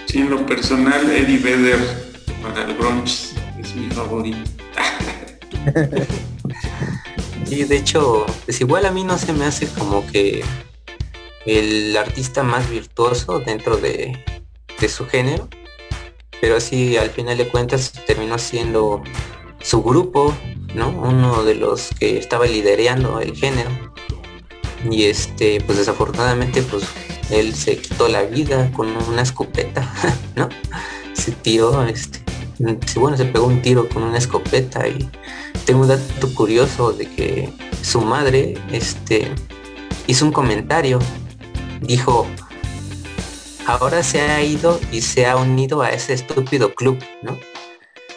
[0.05, 1.79] Sí, en lo personal, Eddie Vedder
[2.41, 4.37] para el Bronx es mi favorito.
[7.45, 10.43] sí, de hecho, pues igual a mí no se me hace como que
[11.45, 14.23] el artista más virtuoso dentro de,
[14.79, 15.47] de su género,
[16.41, 19.01] pero sí al final de cuentas terminó siendo
[19.61, 20.35] su grupo,
[20.75, 20.89] ¿no?
[20.89, 23.69] Uno de los que estaba liderando el género.
[24.89, 26.83] Y este, pues desafortunadamente, pues
[27.29, 29.91] él se quitó la vida con una escopeta,
[30.35, 30.49] ¿no?
[31.13, 32.22] Se tiró, este,
[32.59, 35.09] bueno, se pegó un tiro con una escopeta y
[35.65, 37.49] tengo un dato curioso de que
[37.81, 39.31] su madre, este,
[40.07, 40.99] hizo un comentario,
[41.81, 42.27] dijo,
[43.65, 47.37] ahora se ha ido y se ha unido a ese estúpido club, ¿no?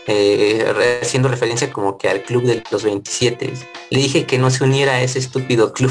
[0.08, 0.64] Eh,
[1.02, 3.52] haciendo referencia como que al club de los 27.
[3.90, 5.90] Le dije que no se uniera a ese estúpido club.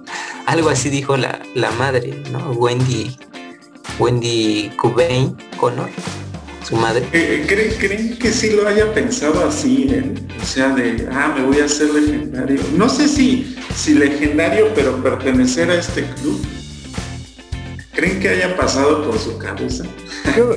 [0.46, 1.40] Algo así dijo la,
[1.76, 2.52] madre, ¿no?
[2.52, 3.16] Wendy,
[3.98, 5.90] Wendy Cobain Connor,
[6.66, 7.04] su madre.
[7.12, 9.88] Eh, eh, ¿creen, que sí lo haya pensado así
[10.42, 12.60] O sea, de, ah, me voy a hacer legendario.
[12.74, 16.44] No sé si, si legendario, pero pertenecer a este club.
[17.92, 19.84] ¿Creen que haya pasado por su cabeza?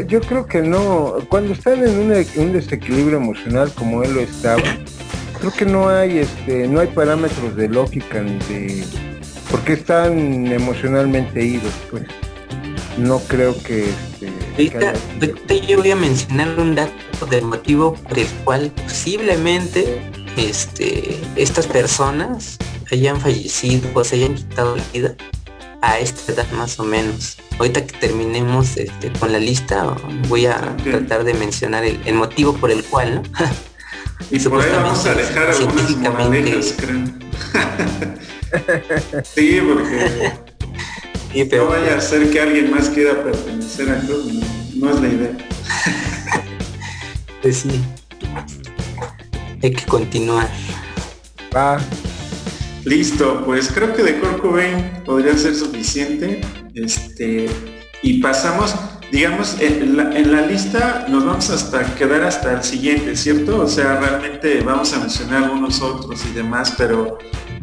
[0.08, 1.16] Yo, creo que no.
[1.30, 4.64] Cuando están en un, desequilibrio emocional como él lo estaba,
[5.40, 8.84] creo que no hay este, no hay parámetros de lógica ni de
[9.50, 12.04] porque están emocionalmente idos, pues.
[12.98, 14.28] No creo que, este,
[14.68, 20.02] yo voy a mencionar un dato del motivo por el cual posiblemente
[20.38, 22.58] este, estas personas
[22.92, 25.16] hayan fallecido o se hayan quitado la vida
[25.82, 27.38] a esta edad más o menos.
[27.58, 29.96] Ahorita que terminemos este, con la lista,
[30.28, 33.22] voy a tratar de mencionar el, motivo por el cual, ¿no?
[34.32, 37.00] y por ahí vamos a dejar algunas moralejas, creo.
[39.24, 40.49] sí, porque
[41.36, 44.32] no vaya a ser que alguien más quiera pertenecer a club,
[44.76, 45.38] no, es la idea.
[47.42, 47.82] pues sí,
[49.62, 50.50] hay que continuar.
[51.56, 51.80] Va.
[52.86, 54.42] Listo, pues creo que de Kurt
[55.06, 56.42] podría ser suficiente.
[56.74, 57.48] Este,
[58.02, 58.74] y pasamos,
[59.12, 63.62] digamos, en la, lista nos vamos hasta quedar hasta el siguiente, ¿cierto?
[63.62, 67.18] O sea, realmente vamos a mencionar unos otros y demás, pero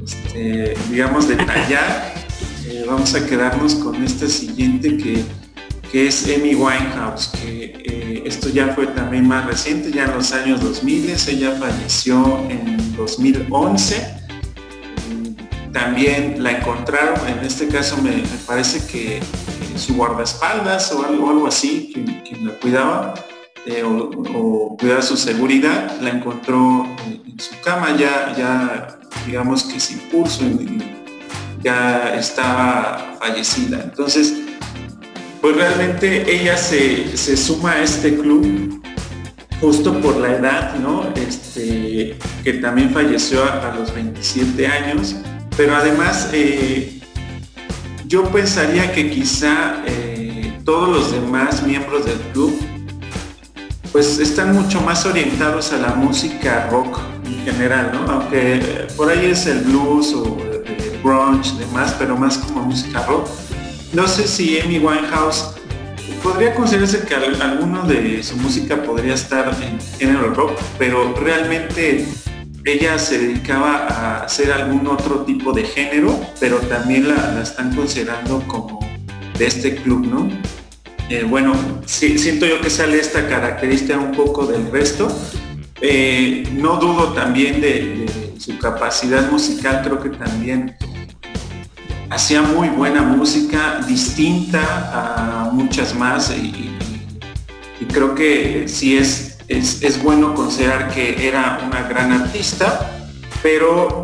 [0.05, 2.15] este, digamos detallar,
[2.77, 5.25] eh, vamos a quedarnos con este siguiente que,
[5.91, 10.33] que es Amy Winehouse, que eh, esto ya fue también más reciente, ya en los
[10.33, 14.17] años 2000, ella falleció en 2011
[15.77, 19.21] también la encontraron, en este caso me, parece que
[19.77, 23.13] su guardaespaldas o algo, algo así, quien, la cuidaba
[23.67, 29.99] eh, o, cuidaba su seguridad, la encontró en, su cama ya, ya digamos que sin
[30.09, 30.96] pulso, y
[31.67, 33.81] ya estaba fallecida.
[33.83, 34.35] Entonces,
[35.41, 38.81] pues realmente ella se, suma a este club
[39.61, 41.13] justo por la edad, ¿no?
[41.17, 45.17] Este, que también falleció a, los 27 años
[45.57, 47.01] pero además, eh,
[48.07, 52.55] yo pensaría que quizá eh, todos los demás miembros del club
[53.91, 58.13] pues están mucho más orientados a la música rock en general, ¿no?
[58.13, 60.37] Aunque por ahí es el blues o
[61.07, 63.29] grunge, demás, pero más como música rock.
[63.93, 65.55] No sé si Amy Winehouse
[66.23, 69.55] podría considerarse que alguno de su música podría estar
[70.01, 72.07] en, el rock, pero realmente
[72.65, 78.43] ella se dedicaba a hacer algún otro tipo de género, pero también la, están considerando
[78.49, 78.81] como
[79.39, 80.29] de este club, ¿no?
[81.09, 81.55] Eh, bueno,
[81.87, 85.09] siento yo que sale esta característica un poco del resto.
[85.81, 88.07] Eh, no dudo también de,
[88.39, 90.77] su capacidad musical, creo que también
[92.11, 94.61] hacía muy buena música, distinta
[94.93, 96.73] a muchas más y,
[97.93, 103.09] creo que sí es, es, bueno considerar que era una gran artista,
[103.43, 104.03] pero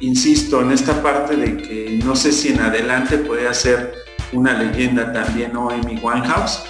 [0.00, 3.94] insisto en esta parte de que no sé si en adelante puede ser
[4.32, 6.62] una leyenda también o Amy Winehouse,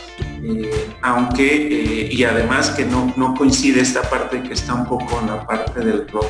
[0.43, 5.21] eh, aunque eh, y además que no, no coincide esta parte que está un poco
[5.21, 6.29] en la parte del rock.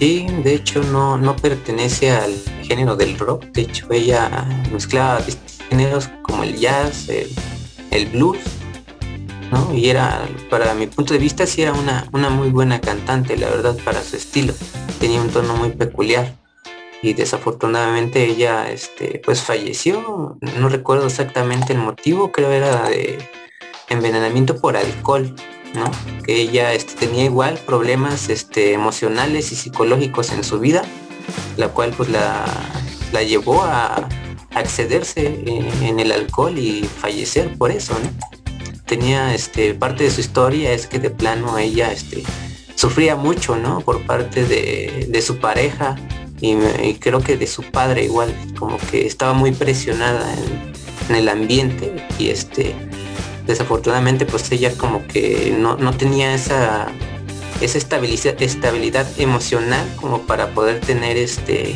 [0.00, 5.20] Sí, de hecho no, no pertenece al género del rock, de hecho ella mezclaba
[5.68, 7.10] géneros como el jazz,
[7.90, 8.38] el, blues,
[9.52, 9.74] ¿no?
[9.74, 13.50] Y era, para mi punto de vista, sí era una, una muy buena cantante, la
[13.50, 14.54] verdad, para su estilo.
[14.98, 16.34] Tenía un tono muy peculiar.
[17.02, 20.38] Y desafortunadamente ella este, pues falleció.
[20.58, 23.18] No recuerdo exactamente el motivo, creo era de
[23.90, 25.34] envenenamiento por alcohol
[26.24, 30.82] que ella este, tenía igual problemas este, emocionales y psicológicos en su vida,
[31.56, 32.44] la cual pues la,
[33.12, 34.08] la llevó a
[34.54, 37.94] accederse en, el alcohol y fallecer por eso,
[38.86, 41.94] Tenía este, parte de su historia es que de plano ella
[42.74, 43.56] sufría mucho.
[43.84, 45.94] Por parte de, su pareja
[46.40, 46.56] y,
[46.94, 50.72] creo que de su padre igual, como que estaba muy presionada en,
[51.08, 52.74] en el ambiente y este
[53.50, 56.88] desafortunadamente pues ella como que no, tenía esa,
[57.60, 61.74] esa estabilidad, estabilidad emocional como para poder tener este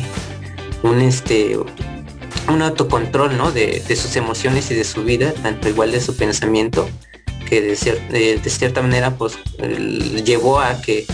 [0.83, 1.57] un este
[2.47, 3.51] un autocontrol ¿no?
[3.51, 6.87] de, sus emociones y de su vida, tanto igual de su pensamiento,
[7.49, 9.37] que de, de, cierta manera pues
[10.23, 11.05] llevó a que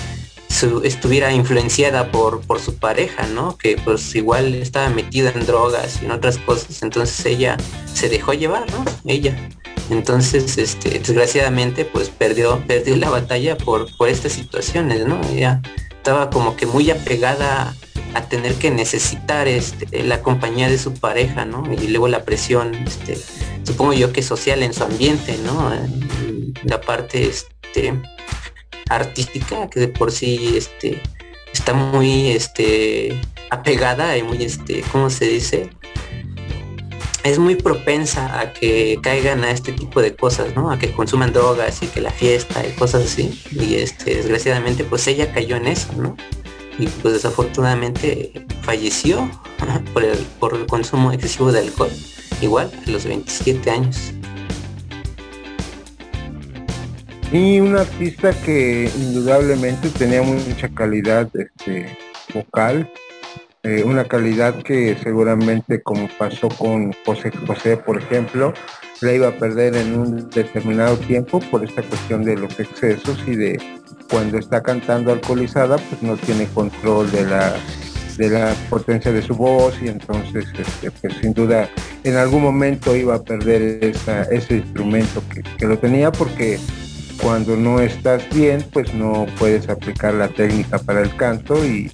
[0.84, 3.58] estuviera influenciada por, por su pareja, ¿no?
[3.58, 7.58] Que pues igual estaba metida en drogas y en otras cosas, entonces ella
[7.94, 8.86] se dejó llevar, ¿no?
[9.06, 9.36] Ella.
[9.90, 15.20] Entonces, este, desgraciadamente, pues perdió, perdió la batalla por, por estas situaciones, ¿no?
[15.34, 17.76] Ella estaba como que muy apegada
[18.14, 21.64] a tener que necesitar este, la compañía de su pareja, ¿no?
[21.72, 23.18] Y luego la presión, este,
[23.64, 25.72] supongo yo que social en su ambiente, ¿no?
[26.64, 27.94] La parte este,
[28.96, 31.02] artística, que de por sí este,
[31.54, 33.20] está muy este,
[33.50, 35.70] apegada y muy, este, ¿cómo se dice?
[37.24, 40.72] es muy propensa a que caigan a este tipo de cosas, ¿no?
[40.72, 43.40] A que consuman drogas y que la fiesta y cosas así.
[43.52, 46.16] Y este, desgraciadamente, pues ella cayó en eso, ¿no?
[46.80, 49.30] Y pues desafortunadamente falleció
[49.94, 51.92] por el, por el consumo excesivo de alcohol,
[52.42, 54.14] igual a los 27 años.
[57.32, 61.98] Y un artista que indudablemente tenía mucha calidad este,
[62.34, 62.92] vocal,
[63.64, 68.54] eh, una calidad que seguramente como pasó con José José, por ejemplo,
[69.00, 73.38] la iba a perder en un determinado tiempo por esta cuestión de los excesos y
[73.38, 73.62] de
[74.10, 77.56] cuando está cantando alcoholizada, pues no tiene control de la
[78.18, 81.70] de la potencia de su voz y entonces este, pues sin duda
[82.04, 83.96] en algún momento iba a perder
[84.30, 86.60] ese instrumento que, que lo tenía porque
[87.22, 91.92] cuando no estás bien pues no puedes aplicar la técnica para el canto y,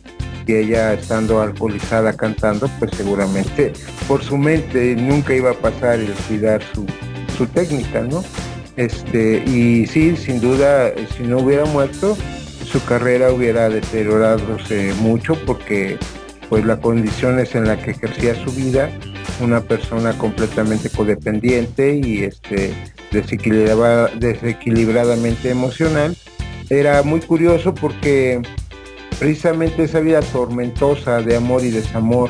[0.47, 3.73] ella estando alcoholizada cantando, pues seguramente
[4.07, 8.23] por su mente nunca iba a pasar el cuidar su, técnica, ¿no?
[8.77, 12.15] Este, y sí, sin duda, si no hubiera muerto,
[12.63, 14.57] su carrera hubiera deteriorado
[15.01, 15.97] mucho porque
[16.47, 18.89] pues las condiciones en las que ejercía su vida,
[19.41, 22.73] una persona completamente codependiente y este,
[23.11, 26.15] desequilibradamente emocional,
[26.69, 28.41] era muy curioso porque
[29.19, 32.29] precisamente esa vida tormentosa de amor y desamor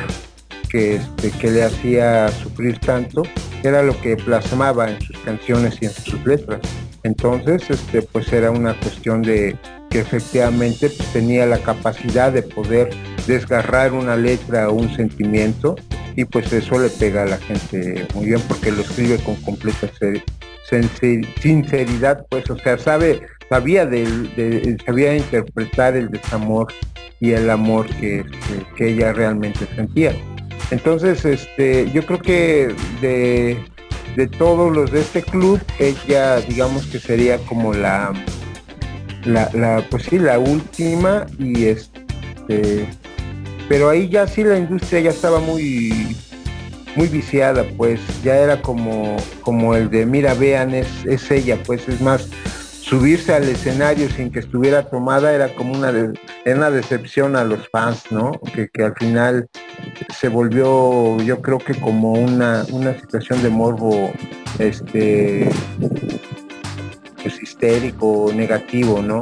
[0.70, 3.24] que, este, que le hacía sufrir tanto,
[3.64, 6.62] era lo que plasmaba en sus canciones y en sus letras.
[7.04, 9.56] Entonces, este, pues era una cuestión de
[9.90, 12.90] que efectivamente pues, tenía la capacidad de poder
[13.26, 15.76] desgarrar una letra o un sentimiento
[16.16, 19.88] y pues eso le pega a la gente muy bien porque lo escribe con completa
[20.70, 26.68] sinceridad, pues, o sea, sabe sabía, de, sabía interpretar el desamor
[27.20, 28.26] y el amor que,
[28.76, 30.14] que, ella realmente sentía.
[30.72, 33.58] Entonces, este, yo creo que de,
[34.16, 38.14] de todos los de este club, ella digamos que sería como la
[39.26, 42.88] la, la, pues sí, la última y este,
[43.68, 46.16] pero ahí ya sí la industria ya estaba muy,
[46.98, 51.88] muy viciada, pues ya era como, como el de, mira, vean, es, es ella, pues
[51.88, 52.28] es más,
[52.82, 57.70] subirse al escenario sin que estuviera tomada era como una, de, una decepción a los
[57.70, 58.32] fans, ¿no?
[58.54, 59.48] Que, que, al final
[60.10, 64.12] se volvió, yo creo que como una, una situación de morbo,
[64.58, 65.52] este,
[67.22, 69.22] pues histérico, negativo, ¿no?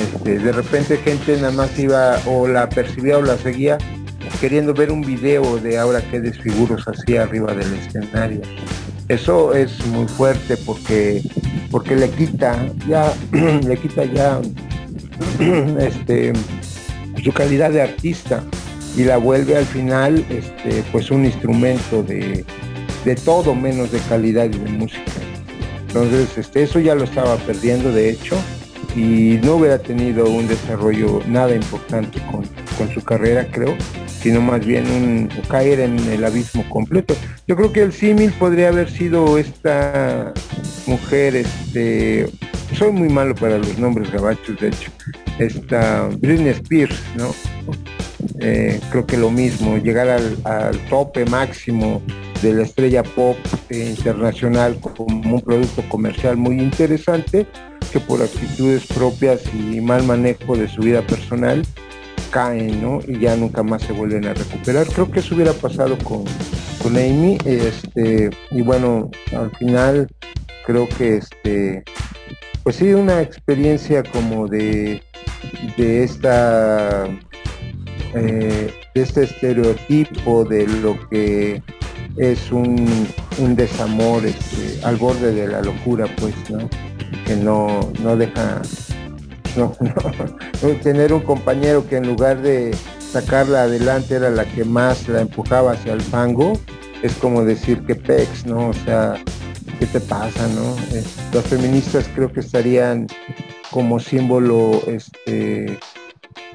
[0.00, 3.76] Este, de repente gente nada más iba o la percibía o la seguía
[4.40, 8.40] queriendo ver un video de ahora qué desfiguros hacía arriba del escenario.
[9.08, 11.22] Eso es muy fuerte porque,
[11.70, 12.56] porque le quita
[12.88, 14.40] ya, le quita ya
[15.78, 16.32] este,
[17.22, 18.42] su calidad de artista
[18.96, 22.44] y la vuelve al final este, pues un instrumento de,
[23.04, 25.12] de todo menos de calidad y de música.
[25.88, 28.36] Entonces, este, eso ya lo estaba perdiendo, de hecho,
[28.96, 32.44] y no hubiera tenido un desarrollo nada importante con,
[32.76, 33.76] con su carrera, creo,
[34.24, 37.14] sino más bien un, caer en el abismo completo.
[37.46, 40.32] Yo creo que el símil podría haber sido esta
[40.86, 42.30] mujer, este,
[42.74, 44.90] soy muy malo para los nombres gabachos, de hecho,
[45.38, 47.34] esta Britney Spears, ¿no?
[48.40, 52.00] Eh, creo que lo mismo, llegar al, tope máximo
[52.40, 53.36] de la estrella pop
[53.68, 57.46] internacional como un producto comercial muy interesante,
[57.92, 61.62] que por actitudes propias y mal manejo de su vida personal
[62.34, 62.98] caen, ¿no?
[63.06, 64.88] Y ya nunca más se vuelven a recuperar.
[64.88, 66.24] Creo que eso hubiera pasado con,
[66.82, 70.08] con Amy, este, y bueno, al final
[70.66, 71.84] creo que este,
[72.64, 75.00] pues sí, una experiencia como de,
[75.76, 77.06] de esta
[78.14, 81.62] eh, de este estereotipo de lo que
[82.16, 83.06] es un,
[83.38, 86.68] un desamor este, al borde de la locura, pues, ¿no?
[87.26, 88.60] Que no, no deja
[89.56, 89.72] no,
[90.82, 95.72] tener un compañero que en lugar de sacarla adelante era la que más la empujaba
[95.72, 96.54] hacia el fango,
[97.02, 98.70] es como decir que pex, ¿no?
[98.70, 99.14] O sea,
[99.78, 100.76] ¿qué te pasa, no?
[101.32, 103.06] los feministas creo que estarían
[103.70, 105.78] como símbolo este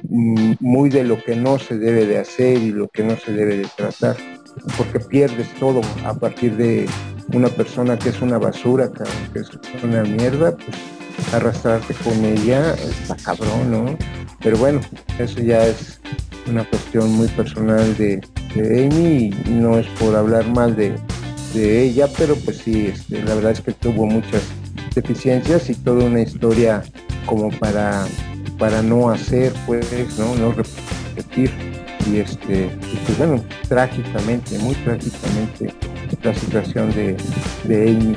[0.08, 3.32] mm, muy de lo que no se debe de hacer y lo que no se
[3.32, 4.16] debe de tratar,
[4.76, 6.86] porque pierdes todo a partir de
[7.32, 8.90] una persona que es una basura,
[9.32, 9.50] que es
[9.82, 10.76] una mierda, pues
[11.32, 13.96] arrastrarte con ella está cabrón, ¿no?
[14.42, 14.80] Pero bueno,
[15.18, 16.00] eso ya es
[16.46, 18.20] una cuestión muy personal de,
[18.54, 20.98] Amy y no es por hablar mal de,
[21.54, 24.42] ella, pero pues sí, este, la verdad es que tuvo muchas
[24.94, 26.82] deficiencias y toda una historia
[27.26, 28.06] como para,
[28.58, 29.86] para no hacer, pues,
[30.18, 30.34] ¿no?
[30.36, 31.50] No repetir.
[32.10, 32.70] Y este,
[33.04, 35.74] pues bueno, trágicamente, muy trágicamente
[36.22, 37.16] la situación de,
[37.64, 38.16] de Amy.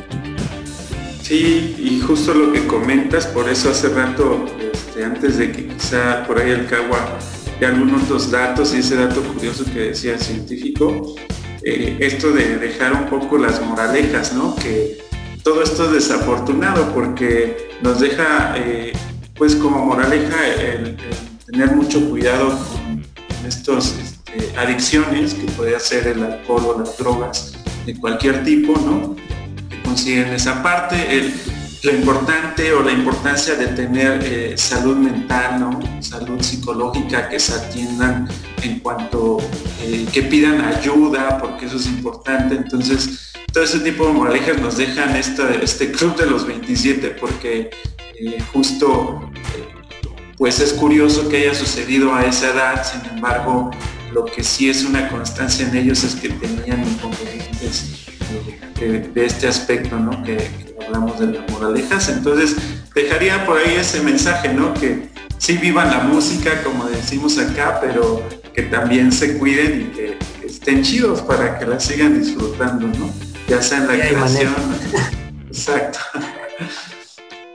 [1.23, 6.27] Sí, y justo lo que comentas, por eso hace rato, este, antes de que quizá
[6.27, 7.17] por ahí el Cagua
[7.61, 11.15] de algunos otros datos y ese dato curioso que decía el científico,
[11.63, 14.53] eh, esto de dejar un poco las moralejas, ¿no?
[14.57, 14.97] Que
[15.43, 18.91] todo esto es desafortunado porque nos deja, eh,
[19.35, 20.97] pues como moraleja, el,
[21.45, 23.01] tener mucho cuidado con,
[23.47, 27.53] estas este, adicciones que puede ser el alcohol o las drogas
[27.85, 29.15] de cualquier tipo, ¿no?
[29.93, 31.35] Consiguen esa parte, el,
[31.83, 35.79] lo importante o la importancia de tener eh, salud mental, ¿no?
[36.01, 38.27] salud psicológica, que se atiendan
[38.63, 39.37] en cuanto
[39.83, 42.55] eh, que pidan ayuda, porque eso es importante.
[42.55, 47.69] Entonces, todo ese tipo de moralejas nos dejan este club de los 27, porque
[48.19, 49.29] eh, justo
[50.39, 53.69] pues es curioso que haya sucedido a esa edad, sin embargo,
[54.11, 58.02] lo que sí es una constancia en ellos es que tenían inconvenientes
[58.79, 60.23] de, este aspecto, ¿no?
[60.23, 60.49] Que,
[60.85, 62.09] hablamos de las moralejas.
[62.09, 62.55] Entonces,
[62.93, 64.73] dejaría por ahí ese mensaje, ¿no?
[64.73, 68.23] Que sí vivan la música, como decimos acá, pero
[68.53, 73.09] que también se cuiden y que, estén chidos para que la sigan disfrutando, ¿no?
[73.47, 74.53] Ya sea en la creación.
[75.47, 75.99] Exacto.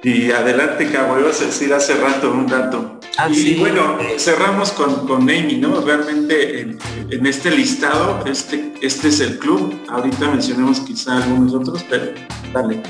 [0.03, 2.98] Y adelante, a decir hace rato un dato.
[3.21, 5.81] Ah, y bueno, cerramos con, con Amy, ¿no?
[5.81, 9.75] Realmente en, este listado, este, este es el club.
[9.89, 12.13] Ahorita mencionemos quizá algunos otros, pero
[12.53, 12.81] dale.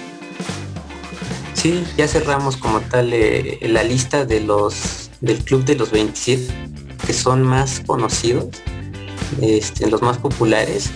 [1.55, 6.47] Sí, ya cerramos como tal eh, la lista de los del club de los 27
[7.07, 8.49] que son más conocidos,
[9.41, 10.91] este, los más populares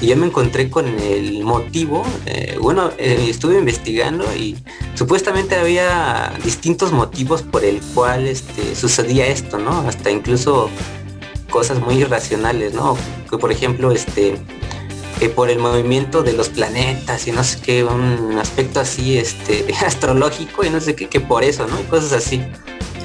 [0.00, 4.56] y yo me encontré con el motivo, eh, bueno, eh, estuve investigando y
[4.94, 9.80] supuestamente había distintos motivos por el cual este, sucedía esto, ¿no?
[9.88, 10.70] Hasta incluso
[11.50, 12.96] cosas muy irracionales, ¿no?
[13.28, 14.38] Que por ejemplo, este,
[15.18, 19.66] que por el movimiento de los planetas y no sé qué, un aspecto así este
[19.84, 21.80] astrológico y no sé qué, que por eso, ¿no?
[21.80, 22.40] Y cosas así.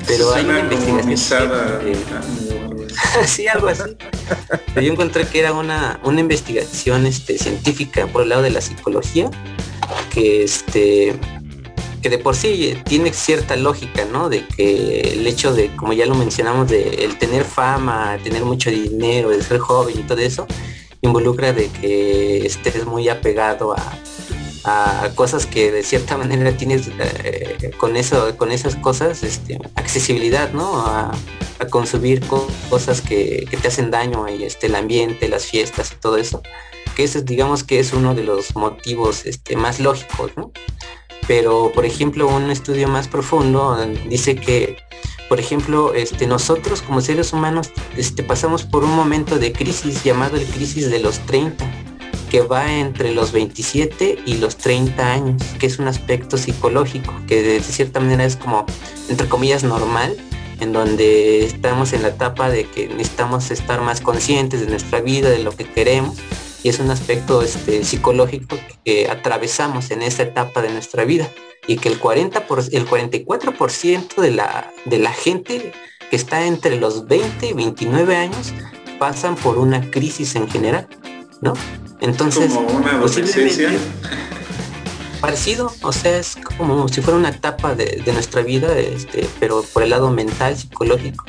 [0.06, 1.50] Pero hay una investigación.
[3.26, 3.96] sí, algo así.
[4.76, 9.30] yo encontré que era una, una investigación este, científica por el lado de la psicología,
[10.12, 11.16] que este
[12.02, 14.28] que de por sí tiene cierta lógica, ¿no?
[14.28, 18.70] De que el hecho de, como ya lo mencionamos, de el tener fama, tener mucho
[18.70, 20.46] dinero, de ser joven y todo eso,
[21.02, 23.98] involucra de que estés muy apegado a,
[25.16, 30.78] cosas que de cierta manera tienes eh, con eso, con esas cosas, este, accesibilidad, ¿no?
[30.78, 31.12] A,
[31.70, 32.22] consumir
[32.70, 36.44] cosas que, te hacen daño, y este, el ambiente, las fiestas y todo eso.
[36.94, 40.34] Que ese digamos que es uno de los motivos este, más lógicos,
[41.26, 43.78] pero por ejemplo un estudio más profundo
[44.10, 44.76] dice que
[45.30, 50.36] por ejemplo este, nosotros como seres humanos este, pasamos por un momento de crisis llamado
[50.36, 51.66] el crisis de los 30
[52.30, 57.44] que va entre los 27 y los 30 años, que es un aspecto psicológico, que
[57.44, 58.66] de cierta manera es como,
[59.10, 60.16] entre comillas, normal,
[60.60, 65.30] en donde estamos en la etapa de que necesitamos estar más conscientes de nuestra vida,
[65.30, 66.18] de lo que queremos,
[66.64, 71.30] y es un aspecto este, psicológico que atravesamos en esa etapa de nuestra vida
[71.68, 75.74] y que el 40 por, el 44% de la, de la gente
[76.10, 78.54] que está entre los 20 y 29 años
[78.98, 80.88] pasan por una crisis en general,
[81.42, 81.54] ¿no?
[82.04, 83.02] Entonces, como una
[85.22, 89.64] parecido, o sea, es como si fuera una etapa de, de, nuestra vida, este, pero
[89.64, 91.24] por el lado mental, psicológico,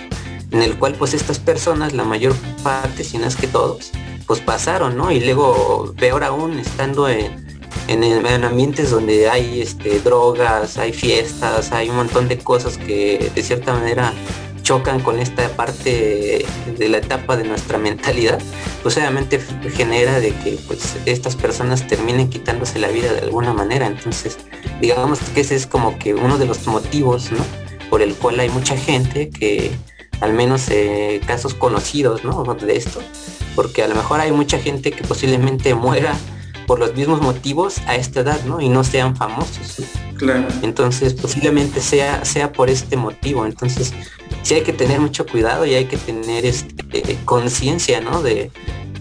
[0.51, 2.35] en el cual pues estas personas, la mayor
[2.65, 3.93] parte, si no es que todos,
[4.27, 5.13] pues pasaron, ¿no?
[5.13, 7.45] Y luego, peor aún, estando en,
[7.87, 13.43] en, ambientes donde hay este, drogas, hay fiestas, hay un montón de cosas que de
[13.45, 14.13] cierta manera
[14.65, 16.45] chocan con esta parte
[16.77, 18.41] de la etapa de nuestra mentalidad,
[18.82, 19.39] pues obviamente
[19.77, 23.86] genera de que pues estas personas terminen quitándose la vida de alguna manera.
[23.86, 24.39] Entonces,
[24.81, 27.45] digamos que ese es como que uno de los motivos, ¿no?
[27.91, 29.70] Por el cual hay mucha gente que,
[30.20, 32.43] al menos eh, casos conocidos, ¿no?
[32.55, 33.01] De esto,
[33.55, 36.16] porque a lo mejor hay mucha gente que posiblemente muera
[36.66, 38.61] por los mismos motivos a esta edad, ¿no?
[38.61, 39.82] Y no sean famosos.
[40.16, 40.47] Claro.
[40.62, 43.47] Entonces, posiblemente sea, sea por este motivo.
[43.47, 43.93] Entonces,
[44.43, 48.23] sí hay que tener mucho cuidado y hay que tener este, conciencia, ¿no?
[48.23, 48.51] De,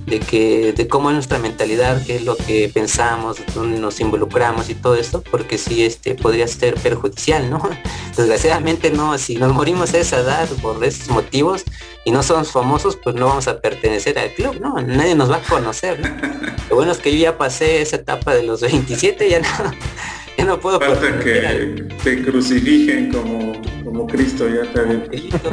[0.05, 4.69] de que de cómo es nuestra mentalidad, qué es lo que pensamos, dónde nos involucramos
[4.69, 7.61] y todo esto, porque sí este podría ser perjudicial, ¿no?
[8.17, 11.63] Desgraciadamente no, si nos morimos a esa edad por esos motivos
[12.05, 14.75] y no somos famosos, pues no vamos a pertenecer al club, ¿no?
[14.81, 15.99] Nadie nos va a conocer,
[16.69, 19.47] Lo bueno es que yo ya pasé esa etapa de los 27, ya no,
[20.37, 23.53] ya no puedo Falta que te crucifijen como,
[23.83, 25.07] como Cristo ya también.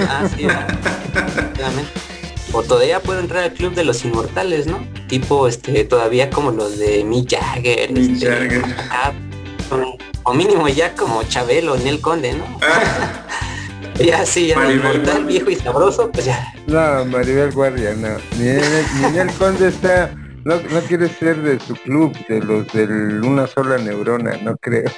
[0.09, 0.47] Ah, sí,
[2.53, 4.79] o todavía puedo entrar al club de los inmortales, ¿no?
[5.09, 7.93] Tipo, este, todavía como los de Mick Jagger.
[7.93, 8.65] Mick este, Jagger.
[8.91, 9.13] Ah,
[10.25, 12.45] o mínimo ya como Chabelo en el Conde, ¿no?
[12.63, 13.27] Ah.
[14.05, 16.53] ya sí, ya inmortal viejo y sabroso, pues ya.
[16.67, 18.17] No, Maribel Guardia, no.
[18.39, 20.15] Ni el Conde está...
[20.43, 22.87] No, no quiere ser de su club, de los de
[23.27, 24.91] una sola neurona, no creo.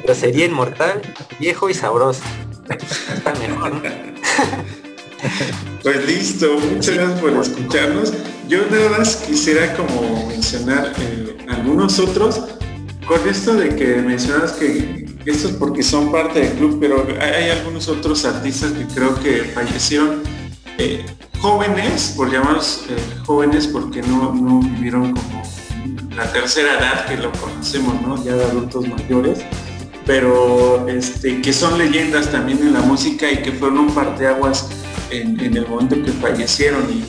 [0.00, 1.02] Pero sería inmortal,
[1.40, 2.22] viejo y sabroso.
[2.68, 3.82] Está mejor, ¿no?
[5.82, 8.12] Pues listo, muchas gracias por escucharnos.
[8.48, 12.40] Yo nada más quisiera como mencionar eh, algunos otros,
[13.06, 17.50] con esto de que mencionas que esto es porque son parte del club, pero hay,
[17.50, 20.22] algunos otros artistas que creo que fallecieron
[20.78, 21.04] eh,
[21.40, 25.42] jóvenes, por llamarlos eh, jóvenes, porque no, no vivieron como
[26.16, 28.22] la tercera edad que lo conocemos, ¿no?
[28.24, 29.40] Ya de adultos mayores
[30.04, 34.68] pero este, que son leyendas también en la música y que fueron un parteaguas
[35.12, 37.04] en, el momento que fallecieron y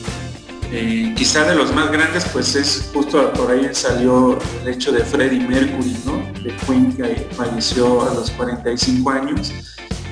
[0.72, 5.04] eh, quizá de los más grandes pues es justo por ahí salió el hecho de
[5.04, 6.18] Freddie Mercury, ¿no?
[6.42, 9.52] De Queen que falleció a los 45 años,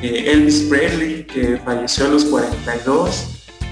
[0.02, 3.24] eh, Elvis Presley que falleció a los 42,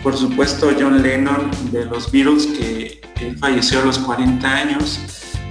[0.02, 3.00] por supuesto John Lennon de los Beatles que
[3.38, 4.98] falleció a los 40 años,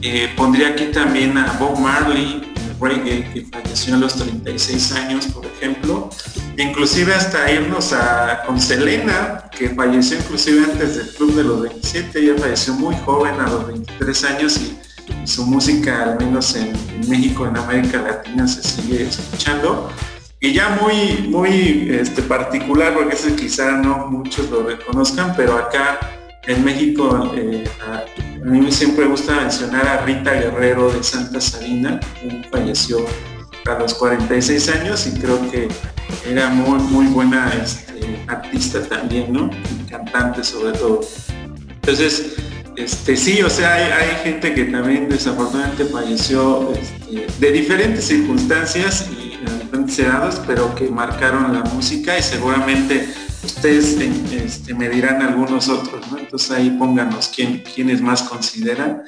[0.01, 2.41] eh, pondría aquí también a Bob Marley,
[2.79, 6.09] que falleció a los 36 años, por ejemplo.
[6.57, 12.19] Inclusive hasta irnos a, con Selena, que falleció inclusive antes del club de los 27,
[12.19, 14.77] ella falleció muy joven, a los 23 años, y,
[15.25, 16.71] su música, al menos en,
[17.09, 19.91] México, en América Latina, se sigue escuchando.
[20.39, 25.99] Y ya muy, muy este, particular, porque ese quizá no muchos lo reconozcan, pero acá
[26.47, 27.63] en México eh,
[28.41, 33.05] a, mí siempre me gusta mencionar a Rita Guerrero de Santa Salina, que falleció
[33.65, 35.67] a los 46 años y creo que
[36.25, 39.49] era muy, muy buena este, artista también, ¿no?
[39.89, 41.01] Cantante sobre todo.
[41.81, 42.35] Entonces,
[42.75, 49.37] este, sí, o sea, hay, gente que también desafortunadamente falleció este, de diferentes circunstancias y
[49.37, 53.13] diferentes edades, pero que marcaron la música y seguramente
[53.43, 53.97] ustedes
[54.31, 56.17] este, me dirán algunos otros, ¿no?
[56.17, 59.03] Entonces ahí pónganos quién, quiénes más consideran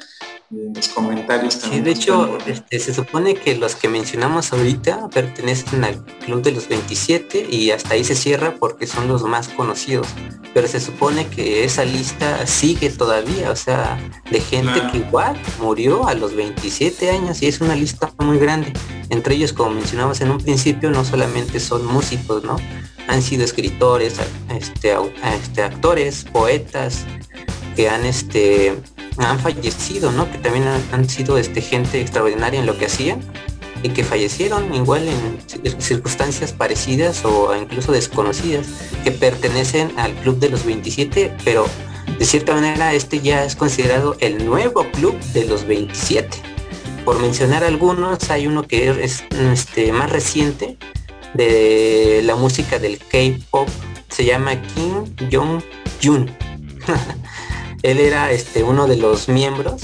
[0.52, 1.84] en los comentarios también.
[1.84, 6.52] Sí, de hecho, este, se supone que los que mencionamos ahorita pertenecen al Club de
[6.52, 10.08] los 27 y hasta ahí se cierra porque son los más conocidos.
[10.54, 13.98] Pero se supone que esa lista sigue todavía, o sea,
[14.30, 18.74] de gente que igual murió a los 27 años y es una lista muy grande.
[19.10, 22.58] Entre ellos, como mencionamos en un principio, no solamente son músicos, ¿no?
[23.08, 24.16] Han sido escritores,
[24.50, 24.96] este,
[25.36, 27.06] este actores, poetas,
[27.76, 28.76] que han este
[29.18, 30.32] han fallecido, ¿no?
[30.32, 33.20] Que también han, sido este, gente extraordinaria en lo que hacían
[33.84, 38.68] y que fallecieron igual en circunstancias parecidas o incluso desconocidas,
[39.04, 41.66] que pertenecen al club de los 27, pero
[42.20, 46.30] de cierta manera este ya es considerado el nuevo club de los 27.
[47.04, 50.78] Por mencionar algunos, hay uno que es este, más reciente
[51.34, 53.68] de la música del K-pop,
[54.10, 56.30] se llama Kim Jong-jun.
[57.84, 59.82] Él era este, uno de los miembros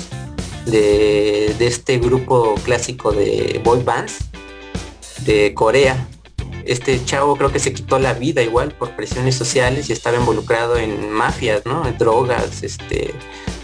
[0.65, 4.17] de, este grupo clásico de boy bands
[5.25, 6.07] de Corea.
[6.65, 10.77] Este chavo creo que se quitó la vida igual por presiones sociales y estaba involucrado
[10.77, 11.87] en mafias, ¿no?
[11.87, 13.13] En drogas, este,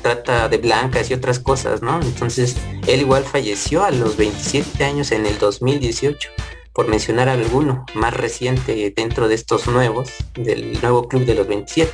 [0.01, 1.99] trata de blancas y otras cosas, ¿no?
[2.01, 2.55] Entonces,
[2.87, 6.29] él igual falleció a los 27 años en el 2018,
[6.73, 11.91] por mencionar alguno más reciente dentro de estos nuevos, del nuevo club de los 27.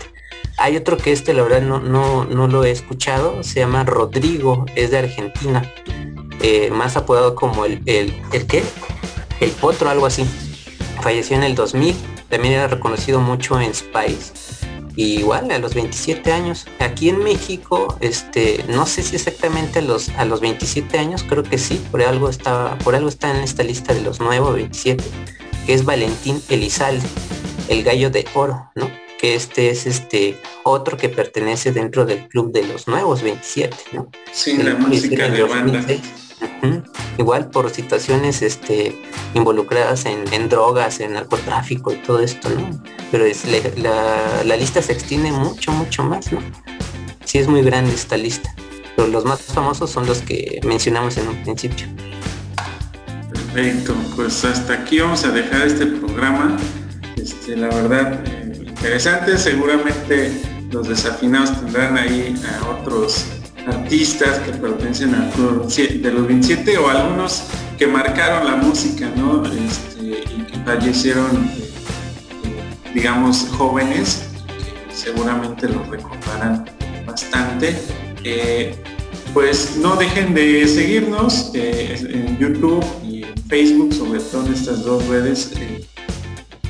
[0.57, 1.79] Hay otro que este, la verdad, no,
[2.25, 3.43] no, lo he escuchado.
[3.43, 5.69] Se llama Rodrigo, es de Argentina.
[6.41, 8.63] Eh, más apodado como el, el, el qué?
[9.39, 10.25] El potro, algo así.
[11.01, 11.95] Falleció en el 2000.
[12.29, 14.48] También era reconocido mucho en Spice.
[14.99, 16.65] Y igual a los 27 años.
[16.79, 21.43] Aquí en México, este, no sé si exactamente a los, a los 27 años, creo
[21.43, 25.01] que sí, por algo está, por algo está en esta lista de los nuevos 27,
[25.65, 27.07] que es Valentín Elizalde,
[27.69, 28.91] el gallo de oro, ¿no?
[29.17, 34.11] que este es este otro que pertenece dentro del club de los nuevos 27, ¿no?
[34.33, 35.85] Sí, la música de banda.
[37.17, 38.97] Igual por situaciones este,
[39.33, 42.81] involucradas en, drogas, en narcotráfico y todo esto, ¿no?
[43.11, 43.43] Pero es,
[43.77, 46.39] la, lista se extiende mucho, mucho más, ¿no?
[47.25, 48.53] Sí es muy grande esta lista.
[48.95, 51.87] Pero los más famosos son los que mencionamos en un principio.
[53.31, 56.57] Perfecto, pues hasta aquí vamos a dejar este programa.
[57.15, 58.23] Este, la verdad,
[58.65, 59.37] interesante.
[59.37, 60.41] Seguramente
[60.71, 63.25] los desafinados tendrán ahí a otros
[63.69, 67.43] artistas que pertenecen al club de los 27 o algunos
[67.77, 69.43] que marcaron la música, ¿no?
[69.45, 71.69] Este, y que fallecieron, eh,
[72.93, 76.65] digamos, jóvenes, que seguramente los recordarán
[77.05, 77.75] bastante.
[78.23, 78.75] Eh,
[79.33, 84.83] pues no dejen de seguirnos eh, en YouTube y en Facebook, sobre todo en estas
[84.83, 85.51] dos redes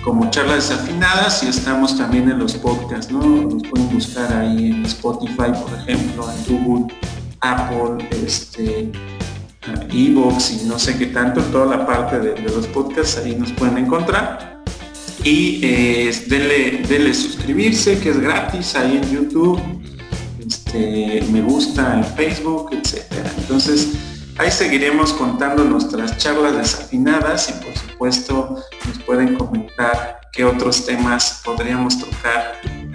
[0.03, 3.19] como charlas desafinadas y estamos también en los podcasts, ¿no?
[3.21, 6.93] Nos pueden buscar ahí en Spotify, por ejemplo, en Google,
[7.41, 8.91] Apple, este,
[9.91, 13.77] Evox y no sé qué tanto, toda la parte de, los podcasts ahí nos pueden
[13.77, 14.63] encontrar.
[15.23, 19.59] Y eh, denle, suscribirse, que es gratis ahí en YouTube,
[20.39, 23.29] este, me gusta en Facebook, etcétera.
[23.37, 23.89] Entonces,
[24.39, 31.41] ahí seguiremos contando nuestras charlas desafinadas y por supuesto nos pueden comentar qué otros temas
[31.43, 32.53] podríamos tocar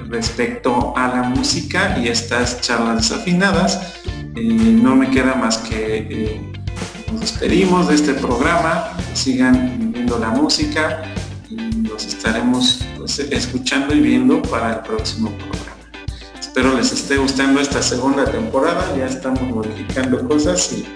[0.09, 3.95] respecto a la música y estas charlas desafinadas.
[4.37, 6.53] Eh, no me queda más que eh,
[7.13, 11.03] nos despedimos de este programa, sigan viendo la música
[11.51, 15.61] y nos estaremos pues, escuchando y viendo para el próximo programa.
[16.41, 20.87] Espero les esté gustando esta segunda temporada, ya estamos modificando cosas y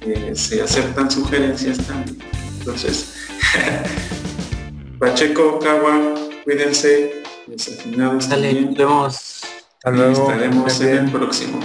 [0.00, 2.18] eh, se aceptan sugerencias también.
[2.58, 3.14] Entonces,
[4.98, 6.14] Pacheco, Kawa,
[6.44, 8.66] cuídense, desafinados Dale, también.
[8.70, 9.42] Nos vemos.
[9.76, 10.30] Hasta luego.
[10.30, 11.60] Estaremos en el próximo.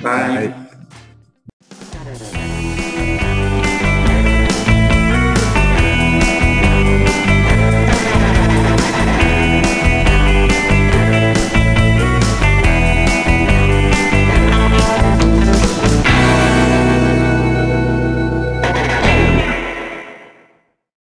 [0.00, 0.61] Bye.